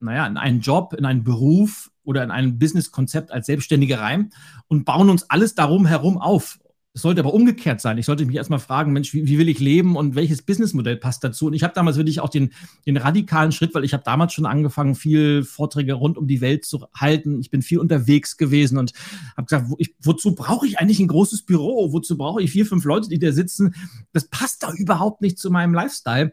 naja, 0.00 0.26
in 0.26 0.36
einen 0.36 0.60
Job, 0.60 0.94
in 0.94 1.04
einen 1.04 1.24
Beruf 1.24 1.90
oder 2.04 2.22
in 2.22 2.30
ein 2.30 2.58
Businesskonzept 2.58 3.32
als 3.32 3.46
Selbstständige 3.46 3.98
rein 3.98 4.30
und 4.68 4.84
bauen 4.84 5.10
uns 5.10 5.28
alles 5.28 5.54
darum 5.54 5.86
herum 5.86 6.18
auf. 6.18 6.58
Es 6.94 7.02
sollte 7.02 7.20
aber 7.20 7.32
umgekehrt 7.32 7.80
sein. 7.80 7.96
Ich 7.98 8.06
sollte 8.06 8.26
mich 8.26 8.34
erstmal 8.34 8.58
fragen, 8.58 8.92
Mensch, 8.92 9.14
wie, 9.14 9.26
wie 9.28 9.38
will 9.38 9.48
ich 9.48 9.60
leben 9.60 9.94
und 9.94 10.16
welches 10.16 10.42
Businessmodell 10.42 10.96
passt 10.96 11.22
dazu? 11.22 11.46
Und 11.46 11.52
ich 11.52 11.62
habe 11.62 11.74
damals 11.74 11.96
wirklich 11.96 12.18
auch 12.18 12.28
den, 12.28 12.52
den 12.86 12.96
radikalen 12.96 13.52
Schritt, 13.52 13.72
weil 13.74 13.84
ich 13.84 13.92
habe 13.92 14.02
damals 14.02 14.32
schon 14.32 14.46
angefangen, 14.46 14.96
viel 14.96 15.44
Vorträge 15.44 15.92
rund 15.92 16.18
um 16.18 16.26
die 16.26 16.40
Welt 16.40 16.64
zu 16.64 16.86
halten. 16.92 17.40
Ich 17.40 17.50
bin 17.50 17.62
viel 17.62 17.78
unterwegs 17.78 18.36
gewesen 18.36 18.78
und 18.78 18.94
habe 19.36 19.44
gesagt, 19.44 19.70
wo 19.70 19.76
ich, 19.78 19.94
wozu 20.02 20.34
brauche 20.34 20.66
ich 20.66 20.80
eigentlich 20.80 20.98
ein 20.98 21.06
großes 21.06 21.42
Büro? 21.42 21.92
Wozu 21.92 22.18
brauche 22.18 22.42
ich 22.42 22.50
vier, 22.50 22.66
fünf 22.66 22.84
Leute, 22.84 23.08
die 23.08 23.20
da 23.20 23.30
sitzen? 23.30 23.74
Das 24.12 24.26
passt 24.26 24.64
doch 24.64 24.74
überhaupt 24.74 25.20
nicht 25.20 25.38
zu 25.38 25.50
meinem 25.50 25.74
Lifestyle. 25.74 26.32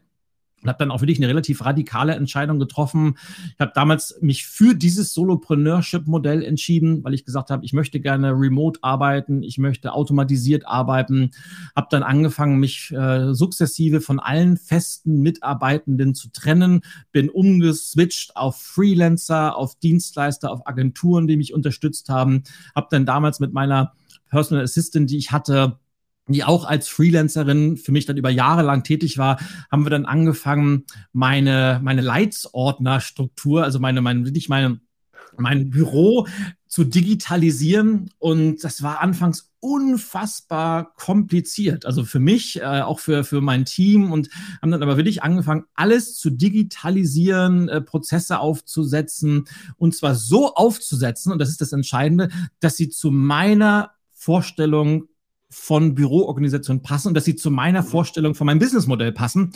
Und 0.65 0.69
habe 0.69 0.79
dann 0.79 0.89
auch 0.89 1.01
wirklich 1.01 1.19
eine 1.19 1.27
relativ 1.27 1.63
radikale 1.63 2.15
Entscheidung 2.15 2.57
getroffen. 2.57 3.17
Ich 3.53 3.59
habe 3.59 3.71
damals 3.75 4.17
mich 4.21 4.47
für 4.47 4.73
dieses 4.73 5.13
Solopreneurship-Modell 5.13 6.43
entschieden, 6.43 7.03
weil 7.03 7.13
ich 7.13 7.23
gesagt 7.23 7.51
habe, 7.51 7.63
ich 7.63 7.73
möchte 7.73 7.99
gerne 7.99 8.31
remote 8.31 8.79
arbeiten, 8.81 9.43
ich 9.43 9.59
möchte 9.59 9.93
automatisiert 9.93 10.67
arbeiten. 10.67 11.31
Habe 11.75 11.87
dann 11.91 12.01
angefangen, 12.01 12.59
mich 12.59 12.91
äh, 12.91 13.33
sukzessive 13.33 14.01
von 14.01 14.19
allen 14.19 14.57
festen 14.57 15.21
Mitarbeitenden 15.21 16.15
zu 16.15 16.29
trennen, 16.29 16.81
bin 17.11 17.29
umgeswitcht 17.29 18.35
auf 18.35 18.59
Freelancer, 18.59 19.55
auf 19.55 19.75
Dienstleister, 19.75 20.51
auf 20.51 20.65
Agenturen, 20.65 21.27
die 21.27 21.37
mich 21.37 21.53
unterstützt 21.53 22.09
haben. 22.09 22.43
Habe 22.73 22.87
dann 22.89 23.05
damals 23.05 23.39
mit 23.39 23.53
meiner 23.53 23.93
Personal 24.29 24.63
Assistant, 24.63 25.11
die 25.11 25.17
ich 25.17 25.31
hatte, 25.31 25.77
die 26.27 26.43
auch 26.43 26.65
als 26.65 26.87
Freelancerin 26.87 27.77
für 27.77 27.91
mich 27.91 28.05
dann 28.05 28.17
über 28.17 28.29
Jahre 28.29 28.63
lang 28.63 28.83
tätig 28.83 29.17
war, 29.17 29.39
haben 29.71 29.85
wir 29.85 29.91
dann 29.91 30.05
angefangen, 30.05 30.85
meine, 31.13 31.79
meine 31.83 32.01
Leitsordnerstruktur, 32.01 33.63
also 33.63 33.79
meine, 33.79 34.01
meine, 34.01 34.25
wirklich 34.25 34.49
meine, 34.49 34.79
mein 35.37 35.69
Büro 35.69 36.27
zu 36.67 36.83
digitalisieren. 36.83 38.09
Und 38.17 38.63
das 38.63 38.81
war 38.81 39.01
anfangs 39.01 39.51
unfassbar 39.59 40.93
kompliziert. 40.95 41.85
Also 41.85 42.03
für 42.03 42.19
mich, 42.19 42.61
äh, 42.61 42.81
auch 42.81 42.99
für, 42.99 43.23
für 43.23 43.41
mein 43.41 43.65
Team 43.65 44.11
und 44.11 44.29
haben 44.61 44.71
dann 44.71 44.83
aber 44.83 44.97
wirklich 44.97 45.23
angefangen, 45.23 45.63
alles 45.73 46.17
zu 46.17 46.29
digitalisieren, 46.29 47.69
äh, 47.69 47.81
Prozesse 47.81 48.39
aufzusetzen 48.39 49.45
und 49.77 49.95
zwar 49.95 50.15
so 50.15 50.53
aufzusetzen, 50.53 51.31
und 51.31 51.39
das 51.39 51.49
ist 51.49 51.61
das 51.61 51.71
Entscheidende, 51.71 52.29
dass 52.59 52.77
sie 52.77 52.89
zu 52.89 53.09
meiner 53.09 53.91
Vorstellung 54.11 55.07
von 55.49 55.95
Büroorganisationen 55.95 56.81
passen 56.81 57.09
und 57.09 57.13
dass 57.13 57.25
sie 57.25 57.35
zu 57.35 57.51
meiner 57.51 57.83
Vorstellung 57.83 58.35
von 58.35 58.45
meinem 58.45 58.59
Businessmodell 58.59 59.11
passen. 59.11 59.51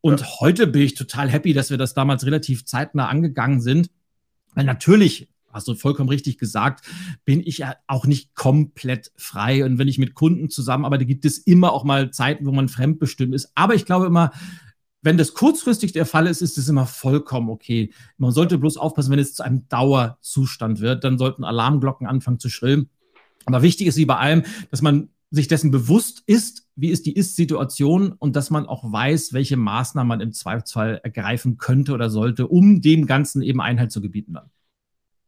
Und 0.00 0.20
ja. 0.20 0.26
heute 0.40 0.66
bin 0.66 0.82
ich 0.82 0.94
total 0.94 1.30
happy, 1.30 1.52
dass 1.52 1.70
wir 1.70 1.78
das 1.78 1.94
damals 1.94 2.24
relativ 2.26 2.64
zeitnah 2.64 3.08
angegangen 3.08 3.60
sind. 3.60 3.90
Weil 4.54 4.64
natürlich, 4.64 5.28
hast 5.52 5.68
du 5.68 5.74
vollkommen 5.74 6.08
richtig 6.08 6.38
gesagt, 6.38 6.86
bin 7.24 7.42
ich 7.44 7.58
ja 7.58 7.76
auch 7.86 8.06
nicht 8.06 8.34
komplett 8.34 9.12
frei. 9.16 9.64
Und 9.64 9.78
wenn 9.78 9.88
ich 9.88 9.98
mit 9.98 10.14
Kunden 10.14 10.48
zusammenarbeite, 10.48 11.06
gibt 11.06 11.24
es 11.24 11.38
immer 11.38 11.72
auch 11.72 11.84
mal 11.84 12.10
Zeiten, 12.10 12.46
wo 12.46 12.52
man 12.52 12.68
fremdbestimmt 12.68 13.34
ist. 13.34 13.52
Aber 13.54 13.74
ich 13.74 13.84
glaube 13.84 14.06
immer, 14.06 14.32
wenn 15.02 15.18
das 15.18 15.34
kurzfristig 15.34 15.92
der 15.92 16.06
Fall 16.06 16.26
ist, 16.26 16.42
ist 16.42 16.58
es 16.58 16.68
immer 16.68 16.86
vollkommen 16.86 17.48
okay. 17.48 17.92
Man 18.16 18.32
sollte 18.32 18.58
bloß 18.58 18.76
aufpassen, 18.76 19.12
wenn 19.12 19.20
es 19.20 19.34
zu 19.34 19.44
einem 19.44 19.68
Dauerzustand 19.68 20.80
wird, 20.80 21.04
dann 21.04 21.18
sollten 21.18 21.44
Alarmglocken 21.44 22.08
anfangen 22.08 22.40
zu 22.40 22.48
schrillen. 22.48 22.90
Aber 23.44 23.62
wichtig 23.62 23.86
ist 23.86 23.96
wie 23.96 24.06
bei 24.06 24.16
allem, 24.16 24.42
dass 24.70 24.82
man 24.82 25.10
sich 25.30 25.48
dessen 25.48 25.70
bewusst 25.70 26.22
ist, 26.26 26.68
wie 26.76 26.90
ist 26.90 27.06
die 27.06 27.14
Ist-Situation 27.14 28.12
und 28.12 28.36
dass 28.36 28.50
man 28.50 28.66
auch 28.66 28.90
weiß, 28.90 29.32
welche 29.32 29.56
Maßnahmen 29.56 30.08
man 30.08 30.20
im 30.20 30.32
Zweifelsfall 30.32 31.00
ergreifen 31.02 31.56
könnte 31.58 31.92
oder 31.92 32.10
sollte, 32.10 32.46
um 32.46 32.80
dem 32.80 33.06
Ganzen 33.06 33.42
eben 33.42 33.60
Einhalt 33.60 33.92
zu 33.92 34.00
gebieten 34.00 34.34
dann. 34.34 34.50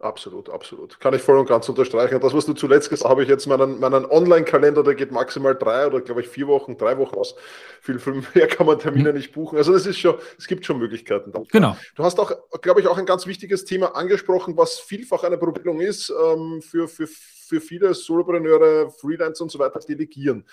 Absolut, 0.01 0.49
absolut. 0.49 1.01
Kann 1.01 1.13
ich 1.15 1.23
voll 1.23 1.39
und 1.39 1.49
ganz 1.49 1.69
unterstreichen. 1.69 2.21
Das, 2.21 2.33
was 2.33 2.47
du 2.47 2.53
zuletzt 2.53 2.89
gesagt 2.89 3.03
hast, 3.03 3.11
habe 3.11 3.25
ich 3.25 3.29
jetzt 3.29 3.49
meinen, 3.49 3.81
meinen 3.81 4.07
Online-Kalender, 4.07 4.85
der 4.85 4.95
geht 4.95 5.11
maximal 5.11 5.57
drei 5.57 5.89
oder 5.89 6.01
glaube 6.01 6.21
ich 6.21 6.29
vier 6.29 6.47
Wochen, 6.47 6.77
drei 6.77 6.97
Wochen 6.99 7.17
aus. 7.17 7.35
Viel, 7.81 7.99
viel 7.99 8.23
mehr 8.35 8.47
kann 8.47 8.67
man 8.67 8.79
Termine 8.79 9.11
mhm. 9.11 9.17
nicht 9.17 9.33
buchen. 9.33 9.59
Also 9.59 9.73
das 9.73 9.87
ist 9.87 9.99
schon, 9.99 10.15
es 10.39 10.47
gibt 10.47 10.65
schon 10.65 10.79
Möglichkeiten. 10.79 11.33
Genau. 11.51 11.77
Du 11.97 12.05
hast 12.05 12.21
auch, 12.21 12.33
glaube 12.63 12.81
ich, 12.81 12.87
auch 12.87 12.97
ein 12.97 13.07
ganz 13.07 13.27
wichtiges 13.27 13.65
Thema 13.65 13.97
angesprochen, 13.97 14.57
was 14.57 14.79
vielfach 14.79 15.25
eine 15.25 15.37
Problem 15.37 15.81
ist 15.81 16.11
ähm, 16.11 16.63
für, 16.63 16.87
für, 16.87 17.09
für 17.09 17.61
viele 17.61 17.93
Solopreneure, 17.93 18.93
Freelancer 18.93 19.43
und 19.43 19.51
so 19.51 19.59
weiter, 19.59 19.81
delegieren. 19.81 20.45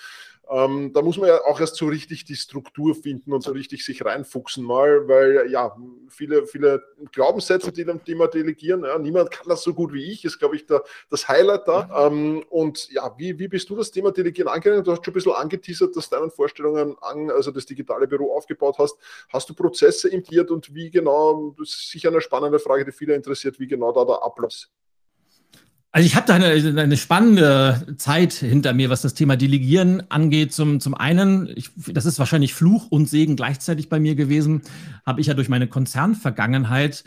Ähm, 0.49 0.93
da 0.93 1.01
muss 1.01 1.17
man 1.17 1.29
ja 1.29 1.43
auch 1.45 1.59
erst 1.59 1.75
so 1.75 1.87
richtig 1.87 2.25
die 2.25 2.35
Struktur 2.35 2.95
finden 2.95 3.33
und 3.33 3.41
so 3.41 3.51
richtig 3.51 3.83
sich 3.83 4.05
reinfuchsen 4.05 4.63
mal, 4.63 5.07
weil 5.07 5.49
ja, 5.49 5.75
viele, 6.09 6.45
viele 6.45 6.83
Glaubenssätze, 7.11 7.71
die 7.71 7.85
dem 7.85 8.03
Thema 8.03 8.27
delegieren, 8.27 8.83
ja, 8.83 8.97
niemand 8.99 9.31
kann 9.31 9.47
das 9.47 9.63
so 9.63 9.73
gut 9.73 9.93
wie 9.93 10.11
ich, 10.11 10.23
ist, 10.23 10.37
glaube 10.37 10.55
ich, 10.55 10.65
der, 10.65 10.83
das 11.09 11.27
Highlight 11.27 11.67
da. 11.67 12.09
Mhm. 12.09 12.17
Ähm, 12.17 12.45
und 12.49 12.89
ja, 12.91 13.13
wie, 13.17 13.37
wie 13.39 13.47
bist 13.47 13.69
du 13.69 13.75
das 13.75 13.91
Thema 13.91 14.11
Delegieren 14.11 14.49
angegangen? 14.49 14.83
Du 14.83 14.91
hast 14.91 15.03
schon 15.03 15.11
ein 15.11 15.15
bisschen 15.15 15.33
angeteasert, 15.33 15.95
dass 15.95 16.09
deinen 16.09 16.31
Vorstellungen 16.31 16.95
an, 17.01 17.31
also 17.31 17.51
das 17.51 17.65
digitale 17.65 18.07
Büro 18.07 18.35
aufgebaut 18.35 18.75
hast. 18.77 18.97
Hast 19.29 19.49
du 19.49 19.53
Prozesse 19.53 20.09
imptiert 20.09 20.51
und 20.51 20.73
wie 20.73 20.91
genau, 20.91 21.55
das 21.57 21.69
ist 21.69 21.89
sicher 21.89 22.09
eine 22.09 22.21
spannende 22.21 22.59
Frage, 22.59 22.85
die 22.85 22.91
viele 22.91 23.15
interessiert, 23.15 23.59
wie 23.59 23.67
genau 23.67 23.91
da 23.91 24.05
der 24.05 24.23
Ablauf 24.23 24.51
ist. 24.55 24.71
Also 25.95 26.07
ich 26.07 26.17
habe 26.17 26.27
da 26.27 26.33
eine, 26.35 26.47
eine, 26.81 26.97
spannende 26.97 27.95
Zeit 27.95 28.33
hinter 28.33 28.73
mir, 28.73 28.89
was 28.89 29.01
das 29.01 29.13
Thema 29.13 29.37
Delegieren 29.37 30.03
angeht. 30.11 30.51
Zum, 30.51 30.81
zum 30.81 30.93
einen, 30.93 31.47
ich, 31.55 31.69
das 31.87 32.05
ist 32.05 32.19
wahrscheinlich 32.19 32.53
Fluch 32.53 32.87
und 32.91 33.07
Segen 33.07 33.37
gleichzeitig 33.37 33.87
bei 33.87 33.97
mir 34.01 34.15
gewesen, 34.15 34.63
habe 35.05 35.21
ich 35.21 35.27
ja 35.27 35.33
durch 35.33 35.47
meine 35.47 35.67
Konzernvergangenheit 35.67 37.05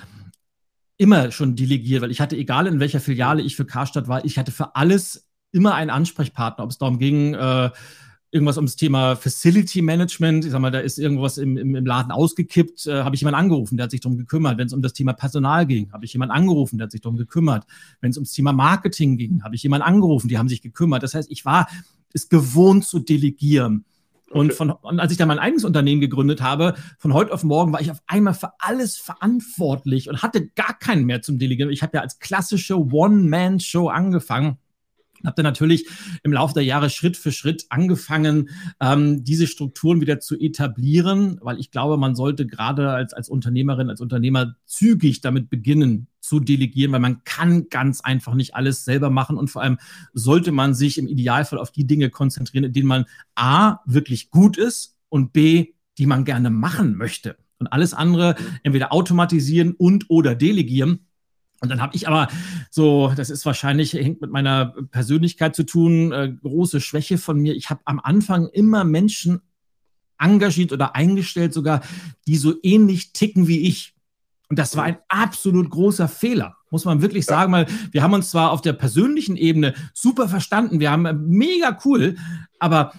immer 0.97 1.33
schon 1.33 1.55
delegiert, 1.55 2.01
weil 2.01 2.11
ich 2.11 2.23
hatte, 2.23 2.39
egal 2.39 2.67
in 2.67 2.81
welcher 2.81 3.01
Filiale 3.01 3.43
ich 3.43 3.57
für 3.57 3.67
Karstadt 3.67 4.09
war, 4.09 4.25
ich 4.25 4.39
hatte 4.39 4.53
für 4.53 4.75
alles 4.75 5.29
immer 5.53 5.75
einen 5.75 5.91
Ansprechpartner, 5.91 6.65
ob 6.65 6.71
es 6.71 6.79
darum 6.79 6.99
ging, 6.99 7.35
äh, 7.35 7.69
irgendwas 8.31 8.57
ums 8.57 8.77
Thema 8.77 9.17
Facility 9.17 9.81
Management. 9.81 10.45
Ich 10.45 10.51
sag 10.51 10.61
mal, 10.61 10.71
da 10.71 10.81
ist 10.81 10.99
irgendwas 10.99 11.39
im, 11.39 11.57
im, 11.57 11.75
im 11.75 11.87
Laden 11.87 12.13
ausgekippt, 12.13 12.87
äh, 12.87 13.03
habe 13.03 13.15
ich 13.15 13.23
jemanden 13.23 13.41
angerufen, 13.41 13.77
der 13.77 13.85
hat 13.85 13.91
sich 13.91 14.01
darum 14.01 14.19
gekümmert. 14.19 14.59
Wenn 14.59 14.67
es 14.67 14.73
um 14.73 14.83
das 14.83 14.93
Thema 14.93 15.15
Personal 15.15 15.67
ging, 15.67 15.93
habe 15.93 16.05
ich 16.05 16.13
jemanden 16.13 16.35
angerufen, 16.35 16.79
der 16.79 16.85
hat 16.85 16.93
sich 16.93 17.01
darum 17.01 17.17
gekümmert. 17.17 17.65
Wenn 18.01 18.11
es 18.11 18.17
ums 18.17 18.33
Thema 18.33 18.53
Marketing 18.53 19.17
ging, 19.17 19.43
habe 19.45 19.55
ich 19.55 19.63
jemanden 19.63 19.87
angerufen, 19.87 20.29
die 20.29 20.39
haben 20.39 20.49
sich 20.49 20.61
gekümmert. 20.61 21.03
Das 21.03 21.15
heißt, 21.15 21.31
ich 21.31 21.45
war 21.45 21.69
es 22.13 22.29
gewohnt 22.29 22.85
zu 22.85 22.99
delegieren. 22.99 23.85
Und, 24.31 24.53
von, 24.53 24.71
und 24.71 25.01
als 25.01 25.11
ich 25.11 25.17
dann 25.17 25.29
mein 25.29 25.39
eigenes 25.39 25.65
Unternehmen 25.65 26.03
gegründet 26.03 26.43
habe, 26.43 26.75
von 26.99 27.15
heute 27.15 27.33
auf 27.33 27.45
morgen 27.45 27.73
war 27.73 27.81
ich 27.81 27.91
auf 27.91 28.03
einmal 28.07 28.35
für 28.35 28.53
alles 28.59 28.99
verantwortlich 28.99 30.11
und 30.11 30.23
hatte 30.23 30.49
gar 30.49 30.79
keinen 30.79 31.07
mehr 31.07 31.23
zum 31.23 31.39
Delegieren. 31.39 31.71
Ich 31.71 31.83
habe 31.83 31.97
ja 31.97 32.03
als 32.03 32.19
klassische 32.19 32.79
One-Man-Show 32.79 33.89
angefangen 33.89 34.59
habe 35.27 35.37
dann 35.37 35.45
natürlich 35.45 35.87
im 36.23 36.33
Laufe 36.33 36.55
der 36.55 36.65
Jahre 36.65 36.91
Schritt 36.91 37.17
für 37.17 37.33
Schritt 37.33 37.67
angefangen, 37.71 38.51
ähm, 38.81 39.25
diese 39.25 39.47
Strukturen 39.47 40.01
wieder 40.01 40.21
zu 40.21 40.39
etablieren, 40.39 41.39
weil 41.43 41.59
ich 41.59 41.71
glaube, 41.71 41.97
man 41.97 42.15
sollte 42.15 42.47
gerade 42.47 42.91
als, 42.91 43.13
als 43.13 43.29
Unternehmerin, 43.29 43.91
als 43.91 44.01
Unternehmer 44.01 44.57
zügig 44.67 45.21
damit 45.21 45.51
beginnen 45.51 46.09
zu 46.21 46.41
delegieren, 46.41 46.93
weil 46.93 47.01
man 47.01 47.25
kann 47.25 47.69
ganz 47.71 48.01
einfach 48.01 48.35
nicht 48.35 48.55
alles 48.55 48.85
selber 48.85 49.11
machen 49.11 49.37
und 49.37 49.49
vor 49.49 49.63
allem 49.63 49.79
sollte 50.13 50.53
man 50.53 50.75
sich 50.75 50.99
im 50.99 51.09
Idealfall 51.09 51.59
auf 51.59 51.73
die 51.73 51.87
Dinge 51.87 52.11
konzentrieren, 52.11 52.65
in 52.65 52.73
denen 52.73 52.89
man 52.89 53.05
A, 53.35 53.79
wirklich 53.87 54.31
gut 54.31 54.57
ist 54.57 54.97
und 55.09 55.33
B, 55.33 55.75
die 55.97 56.07
man 56.07 56.25
gerne 56.25 56.51
machen 56.51 56.97
möchte. 56.97 57.37
Und 57.59 57.69
alles 57.69 57.93
andere 57.93 58.37
entweder 58.63 58.93
automatisieren 58.93 59.73
und 59.73 60.11
oder 60.11 60.35
delegieren 60.37 61.08
und 61.61 61.69
dann 61.69 61.81
habe 61.81 61.97
ich 61.97 62.07
aber 62.07 62.29
so, 62.71 63.13
das 63.17 63.31
ist 63.31 63.45
wahrscheinlich, 63.45 63.93
hängt 63.93 64.21
mit 64.21 64.31
meiner 64.31 64.67
Persönlichkeit 64.91 65.57
zu 65.57 65.65
tun, 65.65 66.13
äh, 66.13 66.33
große 66.33 66.81
Schwäche 66.81 67.19
von 67.19 67.39
mir. 67.39 67.55
Ich 67.55 67.69
habe 67.71 67.81
am 67.85 67.99
Anfang 67.99 68.47
immer 68.49 68.85
Menschen 68.85 69.41
engagiert 70.19 70.73
oder 70.73 70.95
eingestellt 70.95 71.53
sogar, 71.53 71.81
die 72.27 72.37
so 72.37 72.55
ähnlich 72.63 73.13
ticken 73.13 73.49
wie 73.49 73.61
ich. 73.61 73.95
Und 74.49 74.59
das 74.59 74.77
war 74.77 74.85
ein 74.85 74.99
absolut 75.09 75.69
großer 75.69 76.09
Fehler, 76.09 76.57
muss 76.71 76.85
man 76.85 77.03
wirklich 77.03 77.27
sagen, 77.27 77.53
weil 77.53 77.67
wir 77.91 78.03
haben 78.03 78.15
uns 78.15 78.31
zwar 78.31 78.51
auf 78.51 78.63
der 78.63 78.73
persönlichen 78.73 79.37
Ebene 79.37 79.75
super 79.93 80.29
verstanden, 80.29 80.81
wir 80.81 80.91
haben 80.91 81.07
äh, 81.07 81.13
mega 81.13 81.79
cool, 81.85 82.17
aber 82.59 82.93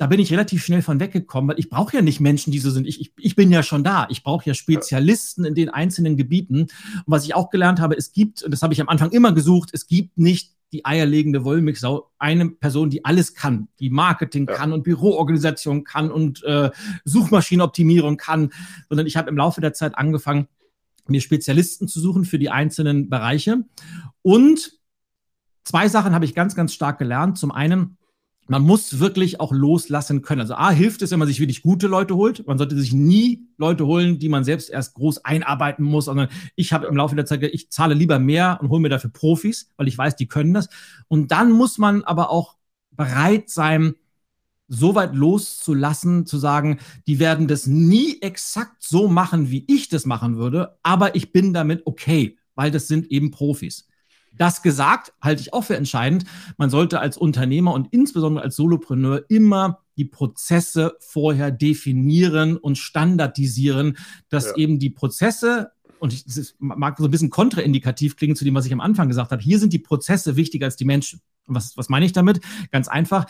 da 0.00 0.06
bin 0.06 0.18
ich 0.18 0.32
relativ 0.32 0.64
schnell 0.64 0.80
von 0.80 0.98
weggekommen, 0.98 1.50
weil 1.50 1.58
ich 1.58 1.68
brauche 1.68 1.94
ja 1.94 2.00
nicht 2.00 2.20
Menschen, 2.20 2.52
die 2.52 2.58
so 2.58 2.70
sind. 2.70 2.86
Ich, 2.86 3.02
ich, 3.02 3.12
ich 3.18 3.36
bin 3.36 3.52
ja 3.52 3.62
schon 3.62 3.84
da. 3.84 4.06
Ich 4.08 4.22
brauche 4.22 4.46
ja 4.46 4.54
Spezialisten 4.54 5.44
in 5.44 5.54
den 5.54 5.68
einzelnen 5.68 6.16
Gebieten. 6.16 6.60
Und 6.60 6.70
was 7.04 7.24
ich 7.24 7.34
auch 7.34 7.50
gelernt 7.50 7.80
habe, 7.80 7.98
es 7.98 8.10
gibt, 8.12 8.42
und 8.42 8.50
das 8.50 8.62
habe 8.62 8.72
ich 8.72 8.80
am 8.80 8.88
Anfang 8.88 9.10
immer 9.10 9.34
gesucht, 9.34 9.68
es 9.74 9.86
gibt 9.86 10.16
nicht 10.16 10.54
die 10.72 10.86
eierlegende 10.86 11.44
Wollmilchsau, 11.44 12.10
eine 12.18 12.48
Person, 12.48 12.88
die 12.88 13.04
alles 13.04 13.34
kann, 13.34 13.68
die 13.78 13.90
Marketing 13.90 14.46
ja. 14.48 14.54
kann 14.54 14.72
und 14.72 14.84
Büroorganisation 14.84 15.84
kann 15.84 16.10
und 16.10 16.42
äh, 16.44 16.70
Suchmaschinenoptimierung 17.04 18.16
kann, 18.16 18.54
sondern 18.88 19.06
ich 19.06 19.18
habe 19.18 19.28
im 19.28 19.36
Laufe 19.36 19.60
der 19.60 19.74
Zeit 19.74 19.98
angefangen, 19.98 20.48
mir 21.08 21.20
Spezialisten 21.20 21.88
zu 21.88 22.00
suchen 22.00 22.24
für 22.24 22.38
die 22.38 22.48
einzelnen 22.48 23.10
Bereiche. 23.10 23.64
Und 24.22 24.78
zwei 25.64 25.90
Sachen 25.90 26.14
habe 26.14 26.24
ich 26.24 26.34
ganz, 26.34 26.54
ganz 26.54 26.72
stark 26.72 26.98
gelernt. 26.98 27.36
Zum 27.36 27.50
einen, 27.50 27.98
man 28.50 28.62
muss 28.62 28.98
wirklich 28.98 29.38
auch 29.38 29.52
loslassen 29.52 30.22
können. 30.22 30.40
Also 30.40 30.54
A, 30.54 30.72
hilft 30.72 31.02
es, 31.02 31.12
wenn 31.12 31.20
man 31.20 31.28
sich 31.28 31.38
wirklich 31.38 31.62
gute 31.62 31.86
Leute 31.86 32.16
holt. 32.16 32.44
Man 32.48 32.58
sollte 32.58 32.76
sich 32.76 32.92
nie 32.92 33.46
Leute 33.58 33.86
holen, 33.86 34.18
die 34.18 34.28
man 34.28 34.42
selbst 34.42 34.70
erst 34.70 34.94
groß 34.94 35.24
einarbeiten 35.24 35.84
muss, 35.84 36.06
sondern 36.06 36.30
ich 36.56 36.72
habe 36.72 36.88
im 36.88 36.96
Laufe 36.96 37.14
der 37.14 37.26
Zeit, 37.26 37.44
ich 37.44 37.70
zahle 37.70 37.94
lieber 37.94 38.18
mehr 38.18 38.58
und 38.60 38.68
hole 38.68 38.80
mir 38.80 38.88
dafür 38.88 39.10
Profis, 39.10 39.70
weil 39.76 39.86
ich 39.86 39.96
weiß, 39.96 40.16
die 40.16 40.26
können 40.26 40.52
das. 40.52 40.68
Und 41.06 41.30
dann 41.30 41.52
muss 41.52 41.78
man 41.78 42.02
aber 42.02 42.30
auch 42.30 42.56
bereit 42.90 43.50
sein, 43.50 43.94
so 44.66 44.96
weit 44.96 45.14
loszulassen, 45.14 46.26
zu 46.26 46.36
sagen, 46.36 46.80
die 47.06 47.20
werden 47.20 47.46
das 47.46 47.68
nie 47.68 48.20
exakt 48.20 48.82
so 48.82 49.06
machen, 49.06 49.52
wie 49.52 49.64
ich 49.68 49.88
das 49.88 50.06
machen 50.06 50.38
würde, 50.38 50.76
aber 50.82 51.14
ich 51.14 51.30
bin 51.30 51.54
damit 51.54 51.86
okay, 51.86 52.36
weil 52.56 52.72
das 52.72 52.88
sind 52.88 53.12
eben 53.12 53.30
Profis. 53.30 53.86
Das 54.36 54.62
gesagt, 54.62 55.12
halte 55.20 55.42
ich 55.42 55.52
auch 55.52 55.64
für 55.64 55.76
entscheidend. 55.76 56.24
Man 56.56 56.70
sollte 56.70 57.00
als 57.00 57.16
Unternehmer 57.16 57.74
und 57.74 57.88
insbesondere 57.90 58.44
als 58.44 58.56
Solopreneur 58.56 59.24
immer 59.28 59.80
die 59.96 60.04
Prozesse 60.06 60.96
vorher 61.00 61.50
definieren 61.50 62.56
und 62.56 62.78
standardisieren, 62.78 63.98
dass 64.28 64.46
ja. 64.46 64.56
eben 64.56 64.78
die 64.78 64.90
Prozesse 64.90 65.72
und 66.00 66.12
ich, 66.14 66.24
das 66.24 66.54
mag 66.58 66.96
so 66.98 67.04
ein 67.04 67.10
bisschen 67.10 67.30
kontraindikativ 67.30 68.16
klingen 68.16 68.34
zu 68.34 68.44
dem, 68.44 68.54
was 68.54 68.66
ich 68.66 68.72
am 68.72 68.80
Anfang 68.80 69.08
gesagt 69.08 69.30
habe. 69.30 69.42
Hier 69.42 69.58
sind 69.58 69.72
die 69.72 69.78
Prozesse 69.78 70.36
wichtiger 70.36 70.66
als 70.66 70.76
die 70.76 70.86
Menschen. 70.86 71.20
Und 71.46 71.54
was, 71.54 71.76
was 71.76 71.88
meine 71.88 72.06
ich 72.06 72.12
damit? 72.12 72.40
Ganz 72.70 72.88
einfach. 72.88 73.26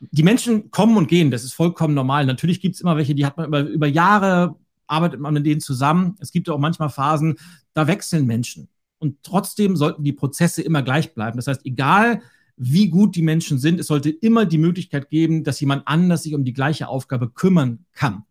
Die 0.00 0.22
Menschen 0.22 0.70
kommen 0.70 0.96
und 0.96 1.08
gehen, 1.08 1.30
das 1.30 1.44
ist 1.44 1.54
vollkommen 1.54 1.94
normal. 1.94 2.26
Natürlich 2.26 2.60
gibt 2.60 2.74
es 2.74 2.80
immer 2.80 2.96
welche, 2.96 3.14
die 3.14 3.24
hat 3.24 3.36
man 3.36 3.46
über, 3.46 3.60
über 3.62 3.86
Jahre, 3.86 4.56
arbeitet 4.86 5.20
man 5.20 5.34
mit 5.34 5.46
denen 5.46 5.60
zusammen. 5.60 6.16
Es 6.18 6.32
gibt 6.32 6.48
auch 6.50 6.58
manchmal 6.58 6.90
Phasen, 6.90 7.36
da 7.72 7.86
wechseln 7.86 8.26
Menschen. 8.26 8.68
Und 8.98 9.22
trotzdem 9.22 9.76
sollten 9.76 10.04
die 10.04 10.12
Prozesse 10.12 10.62
immer 10.62 10.82
gleich 10.82 11.14
bleiben. 11.14 11.36
Das 11.36 11.46
heißt, 11.46 11.64
egal 11.64 12.22
wie 12.56 12.88
gut 12.88 13.14
die 13.14 13.22
Menschen 13.22 13.58
sind, 13.58 13.78
es 13.78 13.86
sollte 13.86 14.10
immer 14.10 14.44
die 14.44 14.58
Möglichkeit 14.58 15.10
geben, 15.10 15.44
dass 15.44 15.60
jemand 15.60 15.86
anders 15.86 16.24
sich 16.24 16.34
um 16.34 16.44
die 16.44 16.52
gleiche 16.52 16.88
Aufgabe 16.88 17.30
kümmern 17.30 17.84
kann. 17.92 18.24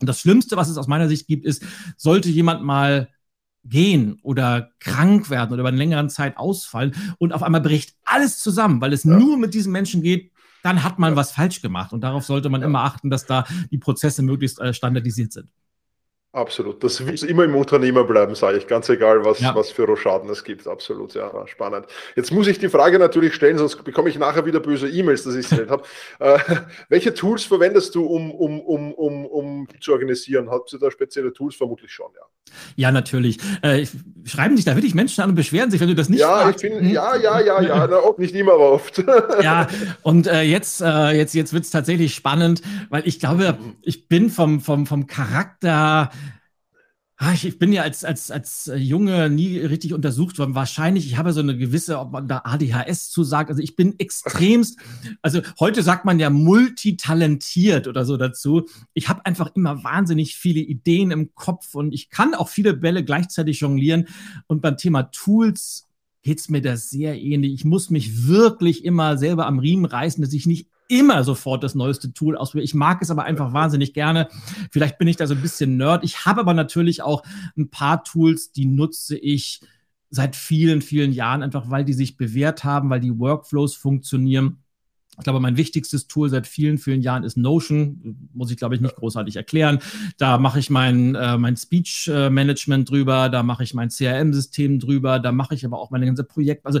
Und 0.00 0.08
das 0.08 0.20
Schlimmste, 0.20 0.56
was 0.56 0.68
es 0.68 0.78
aus 0.78 0.88
meiner 0.88 1.08
Sicht 1.08 1.26
gibt, 1.26 1.44
ist, 1.44 1.62
sollte 1.96 2.30
jemand 2.30 2.62
mal 2.64 3.08
gehen 3.64 4.18
oder 4.22 4.70
krank 4.78 5.28
werden 5.28 5.52
oder 5.52 5.60
über 5.60 5.68
eine 5.68 5.78
längere 5.78 6.06
Zeit 6.08 6.36
ausfallen 6.36 6.94
und 7.18 7.32
auf 7.32 7.42
einmal 7.42 7.60
bricht 7.60 7.96
alles 8.04 8.38
zusammen, 8.38 8.80
weil 8.80 8.92
es 8.92 9.04
ja. 9.04 9.18
nur 9.18 9.36
mit 9.36 9.54
diesen 9.54 9.72
Menschen 9.72 10.02
geht, 10.02 10.30
dann 10.62 10.82
hat 10.82 10.98
man 10.98 11.12
ja. 11.12 11.16
was 11.16 11.32
falsch 11.32 11.62
gemacht. 11.62 11.92
Und 11.92 12.02
darauf 12.02 12.24
sollte 12.24 12.48
man 12.48 12.60
ja. 12.60 12.66
immer 12.66 12.82
achten, 12.82 13.10
dass 13.10 13.26
da 13.26 13.44
die 13.70 13.78
Prozesse 13.78 14.22
möglichst 14.22 14.60
äh, 14.60 14.72
standardisiert 14.72 15.32
sind. 15.32 15.48
Absolut. 16.36 16.84
Das 16.84 17.00
muss 17.00 17.22
immer 17.22 17.44
im 17.44 17.54
Unternehmer 17.54 18.04
bleiben, 18.04 18.34
sage 18.34 18.58
ich, 18.58 18.66
ganz 18.66 18.90
egal, 18.90 19.24
was, 19.24 19.40
ja. 19.40 19.54
was 19.54 19.70
für 19.70 19.84
Rochaden 19.84 20.28
es 20.28 20.44
gibt. 20.44 20.68
Absolut, 20.68 21.14
ja, 21.14 21.32
spannend. 21.46 21.86
Jetzt 22.14 22.30
muss 22.30 22.46
ich 22.46 22.58
die 22.58 22.68
Frage 22.68 22.98
natürlich 22.98 23.32
stellen, 23.34 23.56
sonst 23.56 23.82
bekomme 23.82 24.10
ich 24.10 24.18
nachher 24.18 24.44
wieder 24.44 24.60
böse 24.60 24.86
E-Mails, 24.86 25.24
dass 25.24 25.34
ich 25.34 25.46
es 25.46 25.52
nicht 25.52 25.70
habe. 25.70 25.82
Äh, 26.18 26.38
welche 26.88 27.12
Tools 27.14 27.44
verwendest 27.44 27.94
du, 27.94 28.04
um, 28.04 28.30
um, 28.30 28.60
um, 28.60 28.92
um, 28.94 29.26
um 29.26 29.68
zu 29.80 29.92
organisieren? 29.92 30.50
Habt 30.50 30.72
ihr 30.72 30.78
da 30.78 30.90
spezielle 30.90 31.32
Tools? 31.32 31.54
Vermutlich 31.54 31.92
schon, 31.92 32.10
ja. 32.14 32.22
Ja, 32.76 32.92
natürlich. 32.92 33.38
Äh, 33.62 33.86
schreiben 34.24 34.56
sich 34.56 34.64
da 34.64 34.74
wirklich 34.76 34.94
Menschen 34.94 35.22
an 35.22 35.30
und 35.30 35.36
beschweren 35.36 35.70
sich, 35.70 35.80
wenn 35.80 35.88
du 35.88 35.94
das 35.94 36.08
nicht 36.08 36.20
Ja, 36.20 36.42
fragst. 36.42 36.64
ich 36.64 36.70
bin, 36.70 36.80
hm? 36.80 36.90
ja, 36.90 37.16
ja, 37.16 37.40
ja, 37.40 37.60
ja, 37.60 37.86
na, 37.90 37.96
auch 37.96 38.18
nicht 38.18 38.34
immer, 38.34 38.52
aber 38.52 38.72
oft. 38.72 38.98
ja, 39.42 39.66
und 40.02 40.26
äh, 40.26 40.42
jetzt, 40.42 40.80
äh, 40.80 41.10
jetzt, 41.10 41.34
jetzt 41.34 41.52
wird 41.52 41.64
es 41.64 41.70
tatsächlich 41.70 42.14
spannend, 42.14 42.62
weil 42.88 43.06
ich 43.06 43.18
glaube, 43.20 43.58
ich 43.82 44.08
bin 44.08 44.30
vom, 44.30 44.60
vom, 44.60 44.86
vom 44.86 45.06
Charakter 45.06 46.10
ich 47.32 47.58
bin 47.58 47.72
ja 47.72 47.82
als, 47.82 48.04
als, 48.04 48.30
als 48.30 48.70
Junge 48.76 49.30
nie 49.30 49.58
richtig 49.58 49.94
untersucht 49.94 50.38
worden. 50.38 50.54
Wahrscheinlich, 50.54 51.06
ich 51.06 51.16
habe 51.16 51.32
so 51.32 51.40
eine 51.40 51.56
gewisse, 51.56 51.98
ob 51.98 52.12
man 52.12 52.28
da 52.28 52.42
ADHS 52.44 53.08
zu 53.08 53.24
sagt. 53.24 53.48
Also 53.48 53.62
ich 53.62 53.74
bin 53.74 53.98
extremst, 53.98 54.78
also 55.22 55.40
heute 55.58 55.82
sagt 55.82 56.04
man 56.04 56.20
ja 56.20 56.28
multitalentiert 56.28 57.88
oder 57.88 58.04
so 58.04 58.18
dazu. 58.18 58.68
Ich 58.92 59.08
habe 59.08 59.24
einfach 59.24 59.50
immer 59.54 59.82
wahnsinnig 59.82 60.36
viele 60.36 60.60
Ideen 60.60 61.10
im 61.10 61.34
Kopf 61.34 61.74
und 61.74 61.94
ich 61.94 62.10
kann 62.10 62.34
auch 62.34 62.48
viele 62.48 62.74
Bälle 62.74 63.02
gleichzeitig 63.02 63.60
jonglieren. 63.60 64.08
Und 64.46 64.60
beim 64.60 64.76
Thema 64.76 65.04
Tools 65.04 65.88
geht's 66.22 66.50
mir 66.50 66.60
da 66.60 66.76
sehr 66.76 67.18
ähnlich. 67.18 67.54
Ich 67.54 67.64
muss 67.64 67.88
mich 67.88 68.26
wirklich 68.26 68.84
immer 68.84 69.16
selber 69.16 69.46
am 69.46 69.58
Riemen 69.58 69.86
reißen, 69.86 70.22
dass 70.22 70.34
ich 70.34 70.44
nicht 70.44 70.68
immer 70.88 71.24
sofort 71.24 71.64
das 71.64 71.74
neueste 71.74 72.12
Tool 72.12 72.36
ausprobieren. 72.36 72.64
Ich 72.64 72.74
mag 72.74 73.02
es 73.02 73.10
aber 73.10 73.24
einfach 73.24 73.52
wahnsinnig 73.52 73.94
gerne. 73.94 74.28
Vielleicht 74.70 74.98
bin 74.98 75.08
ich 75.08 75.16
da 75.16 75.26
so 75.26 75.34
ein 75.34 75.42
bisschen 75.42 75.76
Nerd. 75.76 76.04
Ich 76.04 76.24
habe 76.26 76.40
aber 76.40 76.54
natürlich 76.54 77.02
auch 77.02 77.22
ein 77.56 77.70
paar 77.70 78.04
Tools, 78.04 78.52
die 78.52 78.66
nutze 78.66 79.16
ich 79.16 79.60
seit 80.10 80.36
vielen, 80.36 80.82
vielen 80.82 81.12
Jahren, 81.12 81.42
einfach 81.42 81.70
weil 81.70 81.84
die 81.84 81.92
sich 81.92 82.16
bewährt 82.16 82.64
haben, 82.64 82.90
weil 82.90 83.00
die 83.00 83.18
Workflows 83.18 83.74
funktionieren. 83.74 84.58
Ich 85.18 85.24
glaube, 85.24 85.40
mein 85.40 85.56
wichtigstes 85.56 86.08
Tool 86.08 86.28
seit 86.28 86.46
vielen, 86.46 86.76
vielen 86.76 87.00
Jahren 87.00 87.24
ist 87.24 87.38
Notion. 87.38 88.28
Muss 88.34 88.50
ich, 88.50 88.58
glaube 88.58 88.74
ich, 88.74 88.82
nicht 88.82 88.96
großartig 88.96 89.36
erklären. 89.36 89.78
Da 90.18 90.36
mache 90.36 90.58
ich 90.58 90.68
mein, 90.68 91.14
äh, 91.14 91.38
mein 91.38 91.56
Speech-Management 91.56 92.90
drüber, 92.90 93.30
da 93.30 93.42
mache 93.42 93.62
ich 93.62 93.72
mein 93.72 93.88
CRM-System 93.88 94.78
drüber, 94.78 95.18
da 95.18 95.32
mache 95.32 95.54
ich 95.54 95.64
aber 95.64 95.78
auch 95.78 95.90
meine 95.90 96.04
ganze 96.04 96.24
Projekt. 96.24 96.66
Also 96.66 96.80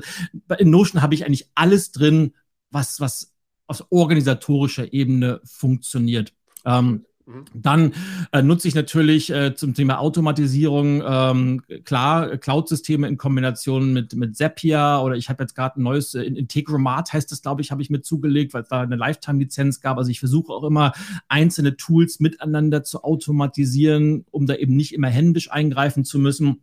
in 0.58 0.70
Notion 0.70 1.00
habe 1.00 1.14
ich 1.14 1.24
eigentlich 1.24 1.48
alles 1.54 1.92
drin, 1.92 2.34
was, 2.70 3.00
was 3.00 3.35
aus 3.66 3.84
organisatorischer 3.90 4.92
Ebene 4.92 5.40
funktioniert. 5.44 6.32
Ähm, 6.64 7.04
mhm. 7.26 7.44
Dann 7.54 7.92
äh, 8.32 8.42
nutze 8.42 8.68
ich 8.68 8.74
natürlich 8.74 9.30
äh, 9.30 9.54
zum 9.54 9.74
Thema 9.74 9.98
Automatisierung 9.98 11.02
ähm, 11.06 11.62
klar 11.84 12.36
Cloud-Systeme 12.36 13.08
in 13.08 13.16
Kombination 13.16 13.92
mit, 13.92 14.14
mit 14.14 14.36
Zapier 14.36 15.00
oder 15.04 15.16
ich 15.16 15.28
habe 15.28 15.42
jetzt 15.42 15.54
gerade 15.54 15.80
ein 15.80 15.82
neues 15.82 16.14
äh, 16.14 16.22
Integromat 16.22 17.12
heißt 17.12 17.30
das, 17.30 17.42
glaube 17.42 17.62
ich, 17.62 17.70
habe 17.70 17.82
ich 17.82 17.90
mit 17.90 18.04
zugelegt, 18.04 18.54
weil 18.54 18.62
es 18.62 18.68
da 18.68 18.80
eine 18.82 18.96
Lifetime-Lizenz 18.96 19.80
gab. 19.80 19.98
Also 19.98 20.10
ich 20.10 20.20
versuche 20.20 20.52
auch 20.52 20.64
immer 20.64 20.92
einzelne 21.28 21.76
Tools 21.76 22.20
miteinander 22.20 22.84
zu 22.84 23.02
automatisieren, 23.02 24.24
um 24.30 24.46
da 24.46 24.54
eben 24.54 24.76
nicht 24.76 24.94
immer 24.94 25.08
händisch 25.08 25.50
eingreifen 25.50 26.04
zu 26.04 26.18
müssen. 26.18 26.62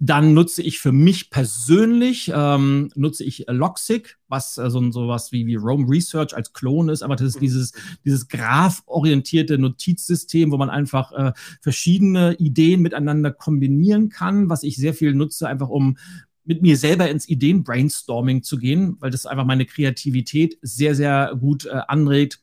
Dann 0.00 0.34
nutze 0.34 0.62
ich 0.62 0.78
für 0.78 0.92
mich 0.92 1.30
persönlich, 1.30 2.30
ähm, 2.34 2.90
nutze 2.94 3.24
ich 3.24 3.46
Logsic, 3.48 4.18
was 4.28 4.58
äh, 4.58 4.70
so 4.70 4.90
sowas 4.90 5.32
wie, 5.32 5.46
wie 5.46 5.56
Rome 5.56 5.88
Research 5.88 6.34
als 6.36 6.52
Klon 6.52 6.88
ist, 6.88 7.02
aber 7.02 7.16
das 7.16 7.28
ist 7.28 7.36
mhm. 7.36 7.40
dieses, 7.40 7.72
dieses 8.04 8.28
graph-orientierte 8.28 9.58
Notizsystem, 9.58 10.50
wo 10.50 10.56
man 10.56 10.70
einfach 10.70 11.12
äh, 11.12 11.32
verschiedene 11.60 12.34
Ideen 12.34 12.82
miteinander 12.82 13.32
kombinieren 13.32 14.08
kann, 14.08 14.48
was 14.48 14.62
ich 14.62 14.76
sehr 14.76 14.94
viel 14.94 15.14
nutze, 15.14 15.48
einfach 15.48 15.68
um 15.68 15.96
mit 16.44 16.62
mir 16.62 16.78
selber 16.78 17.10
ins 17.10 17.28
Ideen-Brainstorming 17.28 18.42
zu 18.42 18.56
gehen, 18.56 18.96
weil 19.00 19.10
das 19.10 19.26
einfach 19.26 19.44
meine 19.44 19.66
Kreativität 19.66 20.56
sehr, 20.62 20.94
sehr 20.94 21.36
gut 21.38 21.66
äh, 21.66 21.80
anregt. 21.88 22.40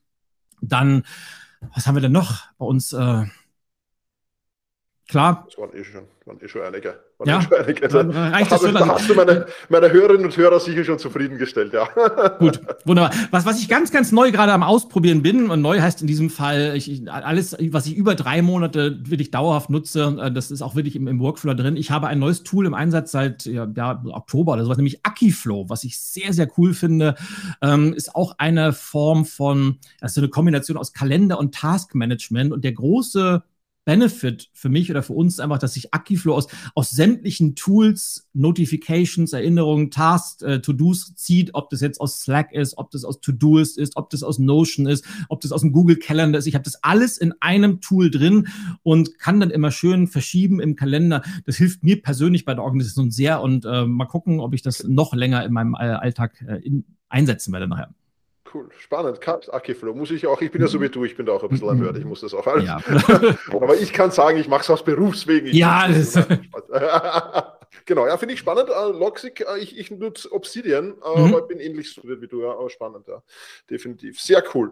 Dann, 0.62 1.04
was 1.73 1.88
haben 1.88 1.95
wir 1.95 2.01
denn 2.01 2.12
noch 2.12 2.43
bei 2.60 2.65
uns? 2.65 2.93
Äh, 2.93 3.25
klar. 5.08 5.46
Das 5.46 5.58
waren 5.58 5.74
eh 5.76 5.84
schon, 5.84 6.04
waren 6.26 6.41
eh 6.41 6.48
schon 6.48 6.62
einige. 6.62 7.00
Waren 7.18 7.30
ja, 7.30 7.39
eh 7.39 7.41
schon 7.44 7.54
einige. 7.58 7.88
Dann 7.88 8.12
reicht 8.12 8.52
da, 8.52 8.56
das 8.56 8.65
schon 8.65 8.74
da 8.74 8.88
hast 8.88 9.10
du 9.10 9.13
meine, 9.13 9.46
meine 9.70 9.91
Hörerinnen 9.91 10.26
und 10.26 10.36
Hörer 10.36 10.60
sicher 10.60 10.84
schon 10.84 11.00
zufriedengestellt, 11.00 11.74
ja. 11.74 11.88
Gut, 12.39 12.62
wunderbar. 12.86 13.12
Was, 13.32 13.46
was 13.46 13.60
ich 13.60 13.70
ganz, 13.70 13.91
ganz 13.91 14.12
neu 14.12 14.32
gerade 14.32 14.52
am 14.52 14.63
Ausprobieren 14.63 15.22
bin, 15.22 15.50
und 15.50 15.62
neu 15.62 15.80
heißt 15.80 16.02
in 16.02 16.08
diesem 16.08 16.30
Fall, 16.30 16.74
ich, 16.76 17.10
alles, 17.12 17.56
was 17.72 17.86
ich 17.88 17.96
über 17.96 18.15
drei 18.15 18.41
Monate 18.41 19.00
wirklich 19.04 19.32
dauerhaft 19.32 19.70
nutze, 19.70 20.18
äh, 20.20 20.32
das 20.32 20.52
ist 20.52 20.62
auch 20.62 20.76
wirklich 20.76 20.96
im, 20.96 21.08
im 21.08 21.20
Workflow 21.20 21.54
drin. 21.54 21.78
Ich 21.78 21.91
habe 21.91 22.08
ein 22.08 22.20
neues 22.20 22.44
Tool 22.44 22.65
im 22.65 22.74
Einsatz 22.74 23.12
seit 23.12 23.46
ja, 23.46 23.68
ja, 23.76 24.02
Oktober 24.06 24.54
oder 24.54 24.63
sowas, 24.63 24.78
nämlich 24.78 25.06
Akiflow, 25.06 25.70
was 25.70 25.84
ich 25.84 26.00
sehr, 26.00 26.34
sehr 26.34 26.50
cool 26.58 26.74
finde. 26.74 27.15
Ähm, 27.62 27.94
ist 27.94 28.15
auch 28.15 28.36
eine 28.38 28.74
Form 28.74 29.26
von, 29.26 29.80
also 30.02 30.22
eine 30.22 30.30
Kombination 30.30 30.78
aus 30.78 30.94
Kalender 30.94 31.39
und 31.39 31.54
Taskmanagement. 31.54 32.52
Und 32.52 32.63
der 32.63 32.74
große 32.74 33.44
Benefit 33.86 34.50
für 34.52 34.69
mich 34.69 34.89
oder 34.89 35.04
für 35.04 35.13
uns 35.13 35.39
einfach, 35.39 35.60
dass 35.60 35.76
sich 35.76 35.93
Akiflow 35.93 36.34
aus, 36.34 36.48
aus 36.74 36.89
sämtlichen 36.89 37.56
Tools, 37.56 38.28
Notifications, 38.34 39.32
Erinnerungen, 39.32 39.91
Tasks, 39.91 40.41
äh, 40.41 40.60
To-Dos 40.60 41.13
zieht, 41.15 41.52
ob 41.54 41.69
das 41.69 41.82
jetzt 41.82 42.02
aus 42.02 42.21
Slack 42.21 42.52
ist, 42.52 42.78
ob 42.78 42.91
das 42.91 43.06
aus 43.06 43.21
To-Doist 43.21 43.78
ist, 43.78 43.95
ob 43.95 44.10
das 44.10 44.24
aus 44.24 44.39
Notion 44.39 44.88
ist, 44.88 45.06
ob 45.30 45.41
das 45.41 45.52
aus 45.52 45.62
dem 45.62 45.71
Google 45.71 45.98
Calendar 45.98 46.39
ist. 46.39 46.48
Ich 46.48 46.56
habe 46.56 46.63
das 46.63 46.84
alles 46.84 47.17
in 47.17 47.34
einem 47.39 47.80
Tool 47.80 48.10
drin 48.10 48.48
und 48.82 49.19
kann 49.19 49.39
dann 49.39 49.52
immer 49.52 49.71
schön 49.71 50.08
verschieben 50.08 50.60
im 50.60 50.76
Kalender. 50.76 51.21
Das 51.45 51.56
hilft 51.56 51.84
mir 51.84 52.02
persönlich 52.02 52.43
bei 52.43 52.56
der 52.56 52.63
Organisation 52.63 53.12
sehr 53.12 53.41
und 53.41 53.65
äh, 53.65 53.86
mal 53.86 54.06
gucken, 54.06 54.39
ob 54.39 54.54
ich 54.56 54.63
das 54.63 54.84
noch 54.84 55.13
länger 55.13 55.45
in 55.45 55.54
meinem 55.54 55.76
äh, 55.76 55.78
Alltag 55.78 56.43
äh, 56.48 56.58
in, 56.58 56.86
einsetzen 57.08 57.54
werde 57.54 57.67
nachher 57.67 57.93
cool. 58.56 58.70
Spannend. 58.80 59.20
Akiflow 59.52 59.94
muss 59.94 60.12
ich 60.12 60.26
auch. 60.26 60.41
Ich 60.41 60.52
bin 60.52 60.62
ja 60.62 60.68
so 60.68 60.82
wie 60.82 60.89
du, 60.89 61.04
ich 61.06 61.15
bin 61.15 61.26
da 61.26 61.34
auch 61.34 61.44
ein 61.44 61.50
bisschen 61.50 61.70
ein 61.70 61.80
Nerd. 61.80 61.98
Ich 61.98 62.06
muss 62.06 62.22
das 62.22 62.34
auch 62.34 62.48
alles. 62.48 62.65
Ja. 62.65 62.80
Aber 63.52 63.76
ich 63.76 63.91
kann 63.94 64.12
sagen, 64.12 64.38
ich 64.38 64.48
mache 64.48 64.62
es 64.62 64.70
aus 64.70 64.84
Berufswegen. 64.84 65.50
Ich 65.50 65.56
ja, 65.56 65.88
das 65.88 66.15
Genau, 67.86 68.08
ja, 68.08 68.17
finde 68.17 68.34
ich 68.34 68.39
spannend. 68.39 68.69
Uh, 68.69 68.91
Logic, 68.91 69.45
uh, 69.48 69.56
ich, 69.56 69.78
ich 69.78 69.91
nutze 69.91 70.32
Obsidian, 70.32 70.93
uh, 70.93 71.19
mhm. 71.19 71.26
aber 71.26 71.39
ich 71.41 71.48
bin 71.48 71.60
ähnlich 71.60 71.93
so 71.93 72.02
wie 72.04 72.28
du, 72.28 72.41
ja, 72.41 72.52
aber 72.52 72.69
spannend, 72.69 73.08
ja, 73.08 73.21
definitiv. 73.69 74.19
Sehr 74.19 74.43
cool. 74.56 74.71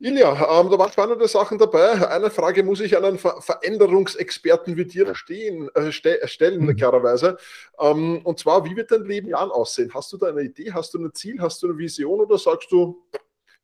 Ilja, 0.00 0.32
ähm, 0.32 0.68
da 0.68 0.78
waren 0.78 0.90
spannende 0.90 1.28
Sachen 1.28 1.58
dabei. 1.58 2.08
Eine 2.08 2.30
Frage 2.30 2.64
muss 2.64 2.80
ich 2.80 2.96
an 2.96 3.04
einen 3.04 3.18
Ver 3.18 3.40
Veränderungsexperten 3.40 4.76
wie 4.76 4.84
dir 4.84 5.14
stehen, 5.14 5.68
äh, 5.74 5.92
ste 5.92 6.20
stellen, 6.24 6.64
mhm. 6.64 6.76
klarerweise. 6.76 7.36
Ähm, 7.78 8.22
und 8.24 8.40
zwar, 8.40 8.64
wie 8.64 8.74
wird 8.74 8.90
dein 8.90 9.04
Leben 9.04 9.28
Jahren 9.28 9.52
aussehen? 9.52 9.92
Hast 9.94 10.12
du 10.12 10.16
da 10.16 10.26
eine 10.26 10.42
Idee, 10.42 10.72
hast 10.72 10.94
du 10.94 10.98
ein 10.98 11.14
Ziel, 11.14 11.40
hast 11.40 11.62
du 11.62 11.68
eine 11.68 11.78
Vision 11.78 12.20
oder 12.20 12.38
sagst 12.38 12.72
du, 12.72 13.04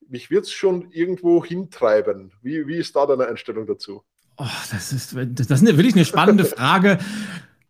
mich 0.09 0.31
wird 0.31 0.45
es 0.45 0.53
schon 0.53 0.91
irgendwo 0.93 1.45
hintreiben? 1.45 2.33
Wie, 2.43 2.67
wie 2.69 2.77
ist 2.77 2.95
da 2.95 3.07
deine 3.07 3.27
Einstellung 3.27 3.67
dazu? 3.67 4.05
Oh, 4.37 4.45
das 4.71 4.93
ist, 4.93 5.15
das 5.15 5.63
ist 5.63 5.77
wirklich 5.77 5.95
eine 5.95 6.05
spannende 6.05 6.45
Frage. 6.45 6.99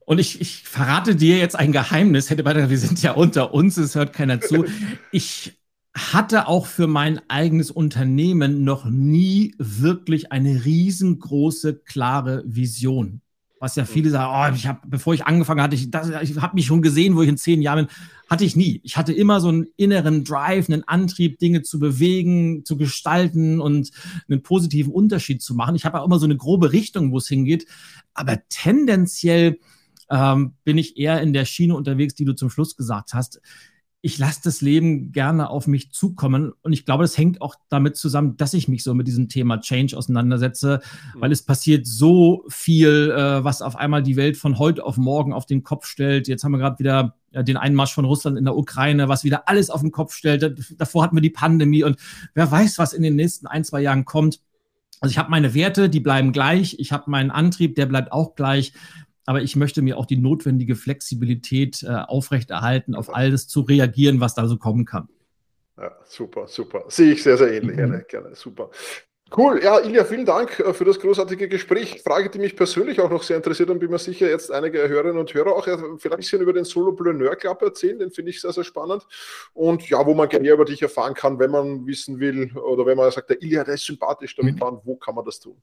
Und 0.06 0.18
ich, 0.18 0.40
ich 0.40 0.62
verrate 0.62 1.16
dir 1.16 1.38
jetzt 1.38 1.56
ein 1.56 1.72
Geheimnis. 1.72 2.30
Hätte 2.30 2.42
bei 2.42 2.68
wir 2.68 2.78
sind 2.78 3.02
ja 3.02 3.12
unter 3.12 3.54
uns, 3.54 3.76
es 3.76 3.94
hört 3.94 4.12
keiner 4.12 4.40
zu. 4.40 4.64
Ich 5.12 5.56
hatte 5.96 6.48
auch 6.48 6.66
für 6.66 6.88
mein 6.88 7.20
eigenes 7.28 7.70
Unternehmen 7.70 8.64
noch 8.64 8.84
nie 8.84 9.54
wirklich 9.58 10.32
eine 10.32 10.64
riesengroße, 10.64 11.74
klare 11.84 12.42
Vision. 12.46 13.20
was 13.60 13.76
ja 13.76 13.84
viele 13.84 14.10
sagen, 14.10 14.52
oh, 14.52 14.56
ich 14.56 14.66
habe, 14.66 14.80
bevor 14.88 15.14
ich 15.14 15.24
angefangen 15.24 15.62
hatte, 15.62 15.76
ich, 15.76 15.88
ich 15.88 16.36
habe 16.36 16.54
mich 16.54 16.66
schon 16.66 16.82
gesehen, 16.82 17.14
wo 17.14 17.22
ich 17.22 17.28
in 17.28 17.36
zehn 17.36 17.62
Jahren 17.62 17.86
bin. 17.86 17.94
Hatte 18.28 18.44
ich 18.44 18.56
nie. 18.56 18.80
Ich 18.82 18.96
hatte 18.96 19.12
immer 19.12 19.40
so 19.40 19.48
einen 19.48 19.68
inneren 19.76 20.24
Drive, 20.24 20.68
einen 20.68 20.82
Antrieb, 20.82 21.38
Dinge 21.38 21.62
zu 21.62 21.78
bewegen, 21.78 22.64
zu 22.64 22.76
gestalten 22.76 23.60
und 23.60 23.90
einen 24.28 24.42
positiven 24.42 24.92
Unterschied 24.92 25.42
zu 25.42 25.54
machen. 25.54 25.76
Ich 25.76 25.84
habe 25.84 26.00
auch 26.00 26.06
immer 26.06 26.18
so 26.18 26.26
eine 26.26 26.36
grobe 26.36 26.72
Richtung, 26.72 27.12
wo 27.12 27.18
es 27.18 27.28
hingeht. 27.28 27.66
Aber 28.14 28.42
tendenziell 28.48 29.58
ähm, 30.14 30.54
bin 30.64 30.78
ich 30.78 30.96
eher 30.96 31.20
in 31.20 31.32
der 31.32 31.44
Schiene 31.44 31.74
unterwegs, 31.74 32.14
die 32.14 32.24
du 32.24 32.34
zum 32.34 32.48
Schluss 32.48 32.76
gesagt 32.76 33.12
hast 33.12 33.40
ich 34.04 34.18
lasse 34.18 34.40
das 34.44 34.60
Leben 34.60 35.12
gerne 35.12 35.48
auf 35.48 35.66
mich 35.66 35.90
zukommen. 35.90 36.52
Und 36.60 36.74
ich 36.74 36.84
glaube, 36.84 37.04
das 37.04 37.16
hängt 37.16 37.40
auch 37.40 37.54
damit 37.70 37.96
zusammen, 37.96 38.36
dass 38.36 38.52
ich 38.52 38.68
mich 38.68 38.84
so 38.84 38.92
mit 38.92 39.06
diesem 39.06 39.30
Thema 39.30 39.62
Change 39.62 39.96
auseinandersetze, 39.96 40.82
mhm. 41.14 41.20
weil 41.22 41.32
es 41.32 41.42
passiert 41.42 41.86
so 41.86 42.44
viel, 42.50 43.10
äh, 43.16 43.42
was 43.44 43.62
auf 43.62 43.76
einmal 43.76 44.02
die 44.02 44.16
Welt 44.16 44.36
von 44.36 44.58
heute 44.58 44.84
auf 44.84 44.98
morgen 44.98 45.32
auf 45.32 45.46
den 45.46 45.62
Kopf 45.62 45.86
stellt. 45.86 46.28
Jetzt 46.28 46.44
haben 46.44 46.52
wir 46.52 46.58
gerade 46.58 46.78
wieder 46.78 47.16
den 47.32 47.56
Einmarsch 47.56 47.94
von 47.94 48.04
Russland 48.04 48.36
in 48.36 48.44
der 48.44 48.58
Ukraine, 48.58 49.08
was 49.08 49.24
wieder 49.24 49.48
alles 49.48 49.70
auf 49.70 49.80
den 49.80 49.90
Kopf 49.90 50.12
stellt. 50.12 50.54
Davor 50.76 51.02
hatten 51.02 51.16
wir 51.16 51.22
die 51.22 51.30
Pandemie 51.30 51.82
und 51.82 51.96
wer 52.34 52.50
weiß, 52.50 52.76
was 52.76 52.92
in 52.92 53.02
den 53.02 53.16
nächsten 53.16 53.46
ein, 53.46 53.64
zwei 53.64 53.80
Jahren 53.80 54.04
kommt. 54.04 54.38
Also 55.00 55.12
ich 55.12 55.18
habe 55.18 55.30
meine 55.30 55.54
Werte, 55.54 55.88
die 55.88 56.00
bleiben 56.00 56.32
gleich. 56.32 56.78
Ich 56.78 56.92
habe 56.92 57.10
meinen 57.10 57.30
Antrieb, 57.30 57.74
der 57.74 57.86
bleibt 57.86 58.12
auch 58.12 58.34
gleich 58.34 58.74
aber 59.26 59.42
ich 59.42 59.56
möchte 59.56 59.82
mir 59.82 59.96
auch 59.98 60.06
die 60.06 60.16
notwendige 60.16 60.76
Flexibilität 60.76 61.82
äh, 61.82 61.88
aufrechterhalten, 61.88 62.94
auf 62.94 63.14
alles 63.14 63.48
zu 63.48 63.60
reagieren, 63.60 64.20
was 64.20 64.34
da 64.34 64.46
so 64.46 64.56
kommen 64.56 64.84
kann. 64.84 65.08
Ja, 65.76 65.90
super, 66.04 66.46
super. 66.46 66.84
Sehe 66.88 67.12
ich 67.12 67.22
sehr, 67.22 67.36
sehr 67.36 67.52
ähnlich. 67.52 67.76
Mhm. 67.76 68.04
Gerne, 68.08 68.34
super. 68.34 68.70
Cool, 69.36 69.60
ja, 69.64 69.80
Ilja, 69.80 70.04
vielen 70.04 70.26
Dank 70.26 70.60
äh, 70.60 70.72
für 70.72 70.84
das 70.84 71.00
großartige 71.00 71.48
Gespräch. 71.48 72.02
Frage, 72.02 72.30
die 72.30 72.38
mich 72.38 72.54
persönlich 72.54 73.00
auch 73.00 73.10
noch 73.10 73.22
sehr 73.22 73.36
interessiert 73.36 73.70
und 73.70 73.80
bin 73.80 73.90
mir 73.90 73.98
sicher, 73.98 74.28
jetzt 74.28 74.52
einige 74.52 74.86
Hörerinnen 74.86 75.18
und 75.18 75.32
Hörer 75.34 75.56
auch 75.56 75.64
vielleicht 75.64 76.04
ein 76.04 76.16
bisschen 76.18 76.42
über 76.42 76.52
den 76.52 76.64
Solopreneur 76.64 77.34
Club 77.34 77.62
erzählen, 77.62 77.98
den 77.98 78.10
finde 78.10 78.30
ich 78.30 78.40
sehr, 78.40 78.52
sehr 78.52 78.62
spannend. 78.62 79.04
Und 79.52 79.88
ja, 79.88 80.04
wo 80.06 80.14
man 80.14 80.28
mehr 80.28 80.54
über 80.54 80.64
dich 80.64 80.82
erfahren 80.82 81.14
kann, 81.14 81.38
wenn 81.38 81.50
man 81.50 81.86
wissen 81.86 82.20
will 82.20 82.56
oder 82.56 82.86
wenn 82.86 82.96
man 82.96 83.10
sagt, 83.10 83.30
der 83.30 83.42
Ilja, 83.42 83.64
der 83.64 83.74
ist 83.74 83.86
sympathisch 83.86 84.36
damit 84.36 84.56
mhm. 84.56 84.80
wo 84.84 84.96
kann 84.96 85.14
man 85.14 85.24
das 85.24 85.40
tun? 85.40 85.60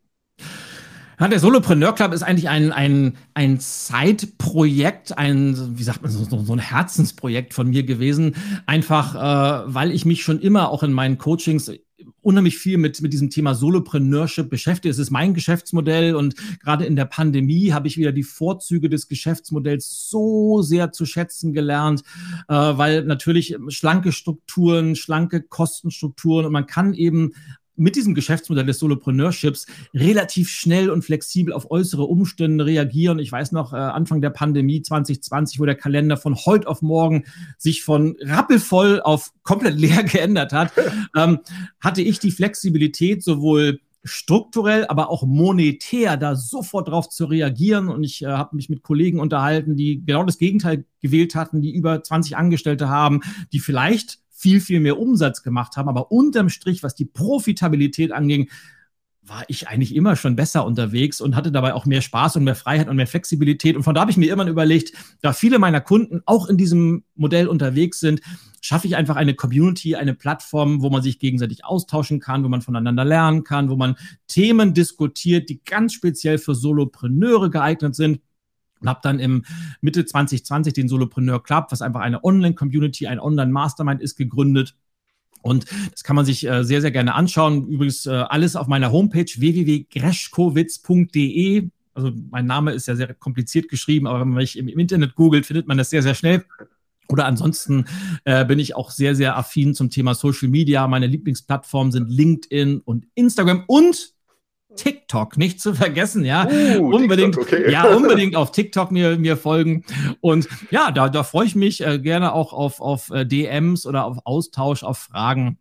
Ja, 1.21 1.27
der 1.27 1.39
Solopreneur 1.39 1.93
Club 1.93 2.13
ist 2.13 2.23
eigentlich 2.23 2.49
ein, 2.49 2.71
ein, 2.71 3.15
ein 3.35 3.59
Zeitprojekt, 3.59 5.19
ein, 5.19 5.77
wie 5.77 5.83
sagt 5.83 6.01
man, 6.01 6.09
so, 6.09 6.23
so 6.23 6.53
ein 6.53 6.57
Herzensprojekt 6.57 7.53
von 7.53 7.69
mir 7.69 7.83
gewesen. 7.83 8.33
Einfach, 8.65 9.13
äh, 9.13 9.71
weil 9.71 9.91
ich 9.91 10.03
mich 10.03 10.23
schon 10.23 10.39
immer 10.39 10.69
auch 10.71 10.81
in 10.81 10.91
meinen 10.91 11.19
Coachings 11.19 11.71
unheimlich 12.21 12.57
viel 12.57 12.79
mit, 12.79 13.03
mit 13.03 13.13
diesem 13.13 13.29
Thema 13.29 13.53
Solopreneurship 13.53 14.49
beschäftigt. 14.49 14.93
Es 14.93 14.97
ist 14.97 15.11
mein 15.11 15.35
Geschäftsmodell 15.35 16.15
und 16.15 16.33
gerade 16.59 16.85
in 16.85 16.95
der 16.95 17.05
Pandemie 17.05 17.71
habe 17.71 17.87
ich 17.87 17.97
wieder 17.97 18.11
die 18.11 18.23
Vorzüge 18.23 18.89
des 18.89 19.07
Geschäftsmodells 19.07 20.09
so 20.09 20.63
sehr 20.63 20.91
zu 20.91 21.05
schätzen 21.05 21.53
gelernt, 21.53 22.01
äh, 22.47 22.53
weil 22.53 23.03
natürlich 23.03 23.57
schlanke 23.67 24.11
Strukturen, 24.11 24.95
schlanke 24.95 25.43
Kostenstrukturen 25.43 26.47
und 26.47 26.51
man 26.51 26.65
kann 26.65 26.95
eben 26.95 27.33
mit 27.81 27.95
diesem 27.95 28.13
Geschäftsmodell 28.13 28.65
des 28.65 28.79
Solopreneurships 28.79 29.65
relativ 29.93 30.49
schnell 30.49 30.89
und 30.89 31.03
flexibel 31.03 31.51
auf 31.51 31.71
äußere 31.71 32.03
Umstände 32.03 32.65
reagieren. 32.65 33.17
Ich 33.19 33.31
weiß 33.31 33.51
noch, 33.51 33.73
äh, 33.73 33.77
Anfang 33.77 34.21
der 34.21 34.29
Pandemie 34.29 34.83
2020, 34.83 35.59
wo 35.59 35.65
der 35.65 35.75
Kalender 35.75 36.15
von 36.15 36.35
heute 36.35 36.67
auf 36.67 36.81
morgen 36.81 37.25
sich 37.57 37.83
von 37.83 38.15
rappelvoll 38.21 39.01
auf 39.01 39.31
komplett 39.43 39.79
leer 39.79 40.03
geändert 40.11 40.53
hat, 40.53 40.71
ähm, 41.15 41.39
hatte 41.79 42.03
ich 42.03 42.19
die 42.19 42.31
Flexibilität, 42.31 43.23
sowohl 43.23 43.79
strukturell, 44.03 44.85
aber 44.87 45.09
auch 45.09 45.23
monetär 45.23 46.17
da 46.17 46.35
sofort 46.35 46.87
drauf 46.87 47.09
zu 47.09 47.25
reagieren. 47.25 47.89
Und 47.89 48.03
ich 48.03 48.23
äh, 48.23 48.27
habe 48.27 48.55
mich 48.55 48.69
mit 48.69 48.83
Kollegen 48.83 49.19
unterhalten, 49.19 49.75
die 49.75 50.03
genau 50.05 50.23
das 50.23 50.37
Gegenteil 50.37 50.85
gewählt 51.01 51.35
hatten, 51.35 51.61
die 51.61 51.73
über 51.73 52.03
20 52.03 52.37
Angestellte 52.37 52.89
haben, 52.89 53.21
die 53.51 53.59
vielleicht 53.59 54.20
viel, 54.41 54.59
viel 54.59 54.79
mehr 54.79 54.99
Umsatz 54.99 55.43
gemacht 55.43 55.77
haben. 55.77 55.87
Aber 55.87 56.11
unterm 56.11 56.49
Strich, 56.49 56.81
was 56.81 56.95
die 56.95 57.05
Profitabilität 57.05 58.11
anging, 58.11 58.49
war 59.21 59.43
ich 59.47 59.67
eigentlich 59.67 59.95
immer 59.95 60.15
schon 60.15 60.35
besser 60.35 60.65
unterwegs 60.65 61.21
und 61.21 61.35
hatte 61.35 61.51
dabei 61.51 61.75
auch 61.75 61.85
mehr 61.85 62.01
Spaß 62.01 62.37
und 62.37 62.43
mehr 62.43 62.55
Freiheit 62.55 62.89
und 62.89 62.95
mehr 62.95 63.05
Flexibilität. 63.05 63.75
Und 63.75 63.83
von 63.83 63.93
da 63.93 64.01
habe 64.01 64.09
ich 64.09 64.17
mir 64.17 64.33
immer 64.33 64.47
überlegt, 64.47 64.93
da 65.21 65.31
viele 65.31 65.59
meiner 65.59 65.79
Kunden 65.79 66.21
auch 66.25 66.49
in 66.49 66.57
diesem 66.57 67.03
Modell 67.13 67.47
unterwegs 67.47 67.99
sind, 67.99 68.21
schaffe 68.61 68.87
ich 68.87 68.95
einfach 68.95 69.15
eine 69.15 69.35
Community, 69.35 69.95
eine 69.95 70.15
Plattform, 70.15 70.81
wo 70.81 70.89
man 70.89 71.03
sich 71.03 71.19
gegenseitig 71.19 71.63
austauschen 71.63 72.19
kann, 72.19 72.43
wo 72.43 72.49
man 72.49 72.63
voneinander 72.63 73.05
lernen 73.05 73.43
kann, 73.43 73.69
wo 73.69 73.75
man 73.75 73.95
Themen 74.27 74.73
diskutiert, 74.73 75.49
die 75.49 75.61
ganz 75.63 75.93
speziell 75.93 76.39
für 76.39 76.55
Solopreneure 76.55 77.51
geeignet 77.51 77.95
sind 77.95 78.21
und 78.81 78.89
habe 78.89 78.99
dann 79.03 79.19
im 79.19 79.43
Mitte 79.81 80.05
2020 80.05 80.73
den 80.73 80.87
Solopreneur 80.87 81.43
Club, 81.43 81.67
was 81.69 81.81
einfach 81.81 82.01
eine 82.01 82.23
Online-Community, 82.23 83.07
ein 83.07 83.19
Online-Mastermind 83.19 84.01
ist, 84.01 84.15
gegründet. 84.15 84.75
Und 85.41 85.65
das 85.91 86.03
kann 86.03 86.15
man 86.15 86.25
sich 86.25 86.47
äh, 86.47 86.63
sehr, 86.63 86.81
sehr 86.81 86.91
gerne 86.91 87.15
anschauen. 87.15 87.67
Übrigens 87.67 88.05
äh, 88.05 88.11
alles 88.11 88.55
auf 88.55 88.67
meiner 88.67 88.91
Homepage 88.91 89.25
www.greschkowitz.de. 89.25 91.69
Also 91.93 92.11
mein 92.29 92.45
Name 92.45 92.71
ist 92.71 92.87
ja 92.87 92.95
sehr 92.95 93.13
kompliziert 93.13 93.67
geschrieben, 93.69 94.07
aber 94.07 94.21
wenn 94.21 94.29
man 94.29 94.37
mich 94.37 94.57
im, 94.57 94.67
Internet 94.67 95.15
googelt, 95.15 95.45
findet 95.45 95.67
man 95.67 95.77
das 95.77 95.89
sehr, 95.89 96.03
sehr 96.03 96.15
schnell. 96.15 96.45
Oder 97.09 97.25
ansonsten 97.25 97.83
äh, 98.23 98.45
bin 98.45 98.59
ich 98.59 98.75
auch 98.75 98.91
sehr, 98.91 99.15
sehr 99.15 99.37
affin 99.37 99.75
zum 99.75 99.89
Thema 99.89 100.15
Social 100.15 100.47
Media. 100.47 100.87
Meine 100.87 101.07
Lieblingsplattformen 101.07 101.91
sind 101.91 102.09
LinkedIn 102.09 102.79
und 102.79 103.07
Instagram 103.15 103.65
und 103.67 104.13
TikTok 104.75 105.37
nicht 105.37 105.61
zu 105.61 105.73
vergessen, 105.73 106.25
ja. 106.25 106.47
Uh, 106.47 106.95
unbedingt, 106.95 107.37
okay. 107.37 107.71
ja, 107.71 107.83
unbedingt 107.93 108.35
auf 108.35 108.51
TikTok 108.51 108.91
mir, 108.91 109.17
mir 109.17 109.37
folgen. 109.37 109.83
Und 110.21 110.47
ja, 110.69 110.91
da, 110.91 111.09
da 111.09 111.23
freue 111.23 111.45
ich 111.45 111.55
mich 111.55 111.85
äh, 111.85 111.99
gerne 111.99 112.33
auch 112.33 112.53
auf, 112.53 112.81
auf 112.81 113.09
äh, 113.11 113.25
DMs 113.25 113.85
oder 113.85 114.05
auf 114.05 114.19
Austausch, 114.25 114.83
auf 114.83 114.97
Fragen. 114.97 115.57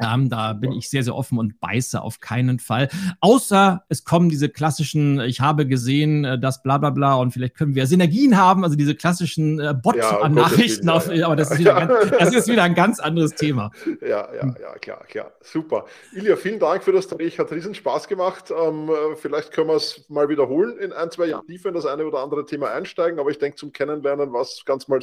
Ähm, 0.00 0.28
da 0.28 0.52
bin 0.52 0.72
ich 0.72 0.90
sehr, 0.90 1.02
sehr 1.02 1.14
offen 1.14 1.38
und 1.38 1.60
beiße 1.60 2.00
auf 2.00 2.20
keinen 2.20 2.58
Fall. 2.58 2.88
Außer 3.20 3.84
es 3.88 4.04
kommen 4.04 4.28
diese 4.28 4.48
klassischen, 4.48 5.20
ich 5.20 5.40
habe 5.40 5.66
gesehen, 5.66 6.24
äh, 6.24 6.38
das 6.38 6.62
bla 6.62 6.78
bla 6.78 6.90
bla 6.90 7.14
und 7.14 7.32
vielleicht 7.32 7.56
können 7.56 7.74
wir 7.74 7.86
Synergien 7.86 8.36
haben, 8.36 8.64
also 8.64 8.76
diese 8.76 8.94
klassischen 8.94 9.60
äh, 9.60 9.74
Bot-Nachrichten. 9.74 10.86
Ja, 10.86 11.12
ja, 11.12 11.26
aber 11.26 11.36
das 11.36 11.50
ist, 11.50 11.58
wieder 11.58 11.74
ganz, 11.74 12.10
das 12.18 12.34
ist 12.34 12.48
wieder 12.48 12.62
ein 12.62 12.74
ganz 12.74 13.00
anderes 13.00 13.34
Thema. 13.34 13.70
Ja, 14.00 14.28
ja, 14.34 14.54
ja, 14.60 14.78
klar, 14.80 15.04
klar. 15.08 15.32
Super. 15.40 15.86
Ilja, 16.12 16.36
vielen 16.36 16.58
Dank 16.58 16.84
für 16.84 16.92
das 16.92 17.08
Dreh. 17.08 17.30
Hat 17.30 17.52
riesen 17.52 17.74
Spaß 17.74 18.08
gemacht. 18.08 18.50
Ähm, 18.50 18.88
äh, 18.88 19.16
vielleicht 19.16 19.52
können 19.52 19.68
wir 19.68 19.76
es 19.76 20.04
mal 20.08 20.28
wiederholen 20.28 20.78
in 20.78 20.92
ein, 20.92 21.10
zwei 21.10 21.26
Jahren 21.26 21.46
tiefer 21.46 21.68
in 21.68 21.74
das 21.74 21.86
eine 21.86 22.06
oder 22.06 22.20
andere 22.20 22.44
Thema 22.44 22.72
einsteigen, 22.72 23.18
aber 23.18 23.30
ich 23.30 23.38
denke, 23.38 23.56
zum 23.56 23.72
Kennenlernen 23.72 24.32
war 24.32 24.42
es 24.42 24.62
ganz 24.64 24.88
mal 24.88 25.00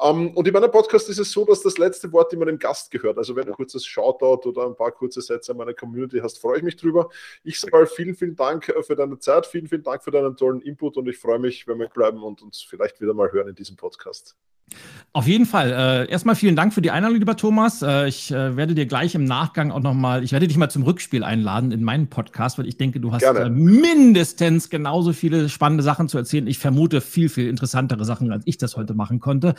um, 0.00 0.28
ähm, 0.28 0.36
und 0.36 0.48
in 0.48 0.54
meinem 0.54 0.70
Podcast 0.70 1.10
ist 1.10 1.18
es 1.18 1.30
so, 1.30 1.44
dass 1.44 1.60
das 1.60 1.76
letzte 1.76 2.10
Wort 2.12 2.32
immer 2.32 2.46
dem 2.46 2.58
Gast 2.58 2.90
gehört. 2.90 3.18
Also 3.18 3.36
wenn 3.36 3.44
du 3.44 3.52
ein 3.52 3.56
kurzes 3.56 3.84
Shoutout 3.84 4.48
oder 4.48 4.64
ein 4.66 4.74
paar 4.74 4.92
kurze 4.92 5.20
Sätze 5.20 5.52
an 5.52 5.58
meine 5.58 5.74
Community 5.74 6.20
hast, 6.22 6.38
freue 6.38 6.56
ich 6.56 6.62
mich 6.62 6.76
drüber. 6.76 7.10
Ich 7.44 7.60
sage 7.60 7.76
mal 7.76 7.86
vielen, 7.86 8.14
vielen 8.14 8.34
Dank 8.34 8.68
äh, 8.70 8.82
für 8.82 8.96
deine 8.96 9.18
Zeit, 9.18 9.46
vielen, 9.46 9.66
vielen 9.66 9.82
Dank 9.82 10.02
für 10.02 10.10
deinen 10.10 10.36
tollen 10.36 10.62
Input 10.62 10.96
und 10.96 11.06
ich 11.06 11.18
freue 11.18 11.38
mich, 11.38 11.66
wenn 11.66 11.78
wir 11.78 11.88
bleiben 11.88 12.22
und 12.22 12.40
uns 12.40 12.62
vielleicht 12.62 13.00
wieder 13.00 13.12
mal 13.12 13.30
hören 13.30 13.48
in 13.48 13.54
diesem 13.54 13.76
Podcast. 13.76 14.36
Auf 15.12 15.26
jeden 15.26 15.44
Fall. 15.44 15.72
Äh, 15.72 16.10
erstmal 16.10 16.36
vielen 16.36 16.54
Dank 16.54 16.72
für 16.72 16.82
die 16.82 16.92
Einladung, 16.92 17.18
lieber 17.18 17.36
Thomas. 17.36 17.82
Äh, 17.82 18.06
ich 18.06 18.30
äh, 18.30 18.56
werde 18.56 18.76
dir 18.76 18.86
gleich 18.86 19.16
im 19.16 19.24
Nachgang 19.24 19.72
auch 19.72 19.80
nochmal, 19.80 20.22
ich 20.22 20.30
werde 20.30 20.46
dich 20.46 20.56
mal 20.56 20.68
zum 20.68 20.84
Rückspiel 20.84 21.24
einladen 21.24 21.72
in 21.72 21.82
meinen 21.82 22.06
Podcast, 22.06 22.58
weil 22.58 22.68
ich 22.68 22.76
denke, 22.76 23.00
du 23.00 23.12
hast 23.12 23.24
äh, 23.24 23.50
mindestens 23.50 24.70
genauso 24.70 25.12
viele 25.12 25.48
spannende 25.48 25.82
Sachen 25.82 26.08
zu 26.08 26.16
erzählen. 26.16 26.46
Ich 26.46 26.58
vermute 26.58 27.00
viel, 27.00 27.28
viel 27.28 27.48
interessantere 27.48 28.04
Sachen, 28.04 28.30
als 28.30 28.46
ich 28.46 28.56
das 28.56 28.76
heute 28.76 28.94
machen 28.94 29.18
konnte. 29.18 29.56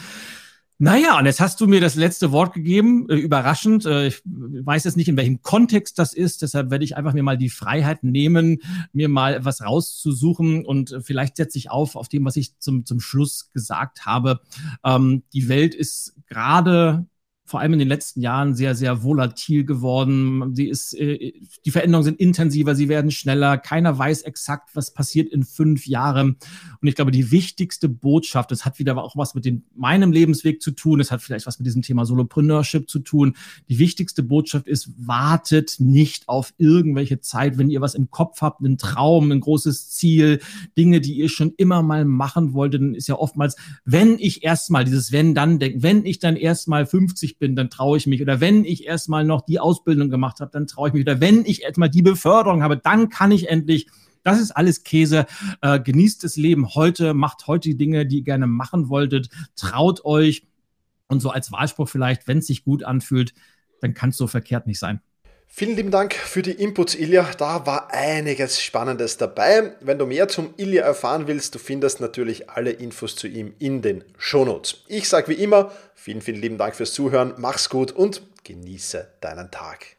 Naja, 0.84 1.20
und 1.20 1.28
jetzt 1.28 1.40
hast 1.40 1.62
du 1.62 1.68
mir 1.68 1.80
das 1.80 1.94
letzte 1.94 2.32
Wort 2.32 2.56
gegeben, 2.56 3.08
äh, 3.08 3.14
überraschend. 3.14 3.86
Äh, 3.86 4.08
ich 4.08 4.24
weiß 4.26 4.84
jetzt 4.86 4.98
nicht, 4.98 5.10
in 5.10 5.16
welchem 5.16 5.44
Kontext 5.44 6.00
das 6.00 6.12
ist, 6.12 6.42
deshalb 6.42 6.72
werde 6.72 6.84
ich 6.84 6.98
einfach 6.98 7.14
mir 7.14 7.22
mal 7.22 7.38
die 7.38 7.52
Freiheit 7.52 8.04
nehmen, 8.04 8.64
mir 8.92 9.08
mal 9.08 9.46
was 9.46 9.62
rauszusuchen 9.62 10.66
und 10.66 10.92
äh, 10.92 11.02
vielleicht 11.02 11.38
setze 11.38 11.60
ich 11.60 11.70
auf 11.70 11.96
auf 11.96 12.10
dem, 12.10 12.26
was 12.26 12.36
ich 12.36 12.58
zum, 12.58 12.84
zum 12.84 13.00
Schluss 13.00 13.52
gesagt 13.52 14.08
habe. 14.08 14.40
Ähm, 14.84 15.22
die 15.34 15.50
Welt 15.50 15.76
ist 15.76 16.16
gerade 16.26 17.06
vor 17.52 17.60
allem 17.60 17.74
in 17.74 17.80
den 17.80 17.90
letzten 17.90 18.22
Jahren 18.22 18.56
sehr, 18.56 18.76
sehr 18.76 19.04
volatil 19.04 19.66
geworden. 19.66 20.56
Sie 20.56 20.70
ist, 20.70 20.94
äh, 20.94 21.34
die 21.66 21.72
Veränderungen 21.72 22.06
sind 22.06 22.20
intensiver, 22.20 22.76
sie 22.76 22.88
werden 22.88 23.12
schneller. 23.12 23.58
Keiner 23.58 23.98
weiß 23.98 24.22
exakt, 24.22 24.70
was 24.74 24.94
passiert 24.94 25.30
in 25.30 25.44
fünf 25.44 25.86
Jahren. 25.86 26.38
Und 26.82 26.88
ich 26.88 26.96
glaube, 26.96 27.12
die 27.12 27.30
wichtigste 27.30 27.90
Botschaft, 27.90 28.52
das 28.52 28.64
hat 28.64 28.80
wieder 28.80 28.98
auch 28.98 29.18
was 29.18 29.36
mit 29.36 29.44
dem, 29.44 29.64
meinem 29.76 30.14
Lebensweg 30.14 30.62
zu 30.62 30.72
tun, 30.72 31.02
es 31.02 31.12
hat 31.12 31.22
vielleicht 31.22 31.46
was 31.46 31.60
mit 31.60 31.66
diesem 31.66 31.82
Thema 31.82 32.06
Solopreneurship 32.06 32.90
zu 32.90 33.00
tun. 33.00 33.36
Die 33.68 33.80
wichtigste 33.80 34.24
Botschaft 34.24 34.68
ist, 34.68 34.90
wartet 34.98 35.76
nicht 35.80 36.30
auf 36.30 36.54
irgendwelche 36.58 37.20
Zeit, 37.20 37.58
wenn 37.58 37.70
ihr 37.70 37.82
was 37.82 37.96
im 37.96 38.10
Kopf 38.10 38.42
habt, 38.42 38.62
einen 38.64 38.78
Traum, 38.78 39.30
ein 39.30 39.42
großes 39.42 39.90
Ziel, 39.90 40.40
Dinge, 40.78 41.02
die 41.02 41.16
ihr 41.16 41.28
schon 41.28 41.54
immer 41.58 41.84
mal 41.84 42.06
machen 42.06 42.54
wolltet, 42.54 42.82
dann 42.82 42.96
ist 42.96 43.08
ja 43.08 43.16
oftmals, 43.16 43.58
wenn 43.84 44.18
ich 44.20 44.44
erstmal 44.44 44.86
dieses 44.86 45.12
wenn 45.12 45.36
dann 45.36 45.60
denken, 45.60 45.84
wenn 45.84 46.06
ich 46.06 46.20
dann 46.20 46.38
erstmal 46.38 46.86
50 46.86 47.41
bin, 47.42 47.58
dann 47.58 47.70
traue 47.70 47.98
ich 47.98 48.08
mich. 48.08 48.22
Oder 48.22 48.40
wenn 48.40 48.64
ich 48.64 48.86
erstmal 48.86 49.26
noch 49.26 49.42
die 49.42 49.60
Ausbildung 49.60 50.10
gemacht 50.10 50.40
habe, 50.40 50.52
dann 50.52 50.68
traue 50.68 50.88
ich 50.88 50.94
mich. 50.94 51.02
Oder 51.02 51.20
wenn 51.20 51.44
ich 51.44 51.64
erstmal 51.64 51.90
die 51.90 52.02
Beförderung 52.02 52.64
habe, 52.64 52.78
dann 52.78 53.10
kann 53.10 53.32
ich 53.32 53.50
endlich. 53.50 53.88
Das 54.24 54.40
ist 54.40 54.52
alles 54.52 54.84
Käse. 54.84 55.26
Äh, 55.62 55.80
genießt 55.82 56.24
das 56.24 56.38
Leben 56.38 56.76
heute, 56.76 57.14
macht 57.14 57.48
heute 57.48 57.70
die 57.70 57.76
Dinge, 57.76 58.06
die 58.06 58.20
ihr 58.20 58.24
gerne 58.24 58.48
machen 58.48 58.88
wolltet, 58.88 59.30
traut 59.58 60.06
euch. 60.06 60.48
Und 61.08 61.20
so 61.20 61.32
als 61.32 61.52
Wahlspruch 61.52 61.90
vielleicht, 61.90 62.28
wenn 62.28 62.38
es 62.38 62.48
sich 62.48 62.64
gut 62.64 62.84
anfühlt, 62.84 63.34
dann 63.82 63.94
kann 63.94 64.12
es 64.12 64.18
so 64.18 64.28
verkehrt 64.28 64.68
nicht 64.68 64.80
sein. 64.80 65.02
Vielen 65.54 65.76
lieben 65.76 65.92
Dank 65.92 66.14
für 66.14 66.42
die 66.42 66.54
Inputs, 66.54 66.96
Ilja. 66.96 67.30
Da 67.38 67.66
war 67.66 67.92
einiges 67.92 68.62
Spannendes 68.62 69.18
dabei. 69.18 69.74
Wenn 69.82 70.00
du 70.00 70.06
mehr 70.06 70.30
zum 70.30 70.54
Ilja 70.56 70.84
erfahren 70.84 71.28
willst, 71.28 71.54
du 71.54 71.60
findest 71.60 72.00
natürlich 72.00 72.50
alle 72.50 72.72
Infos 72.72 73.18
zu 73.18 73.28
ihm 73.28 73.54
in 73.60 73.82
den 73.82 74.06
Shownotes. 74.18 74.86
Ich 74.88 75.10
sage 75.10 75.28
wie 75.28 75.44
immer, 75.44 75.74
vielen, 75.94 76.22
vielen 76.22 76.42
lieben 76.42 76.58
Dank 76.58 76.76
fürs 76.76 76.94
Zuhören, 76.94 77.34
mach's 77.38 77.70
gut 77.70 77.92
und 77.92 78.22
genieße 78.46 79.10
deinen 79.20 79.52
Tag. 79.52 79.98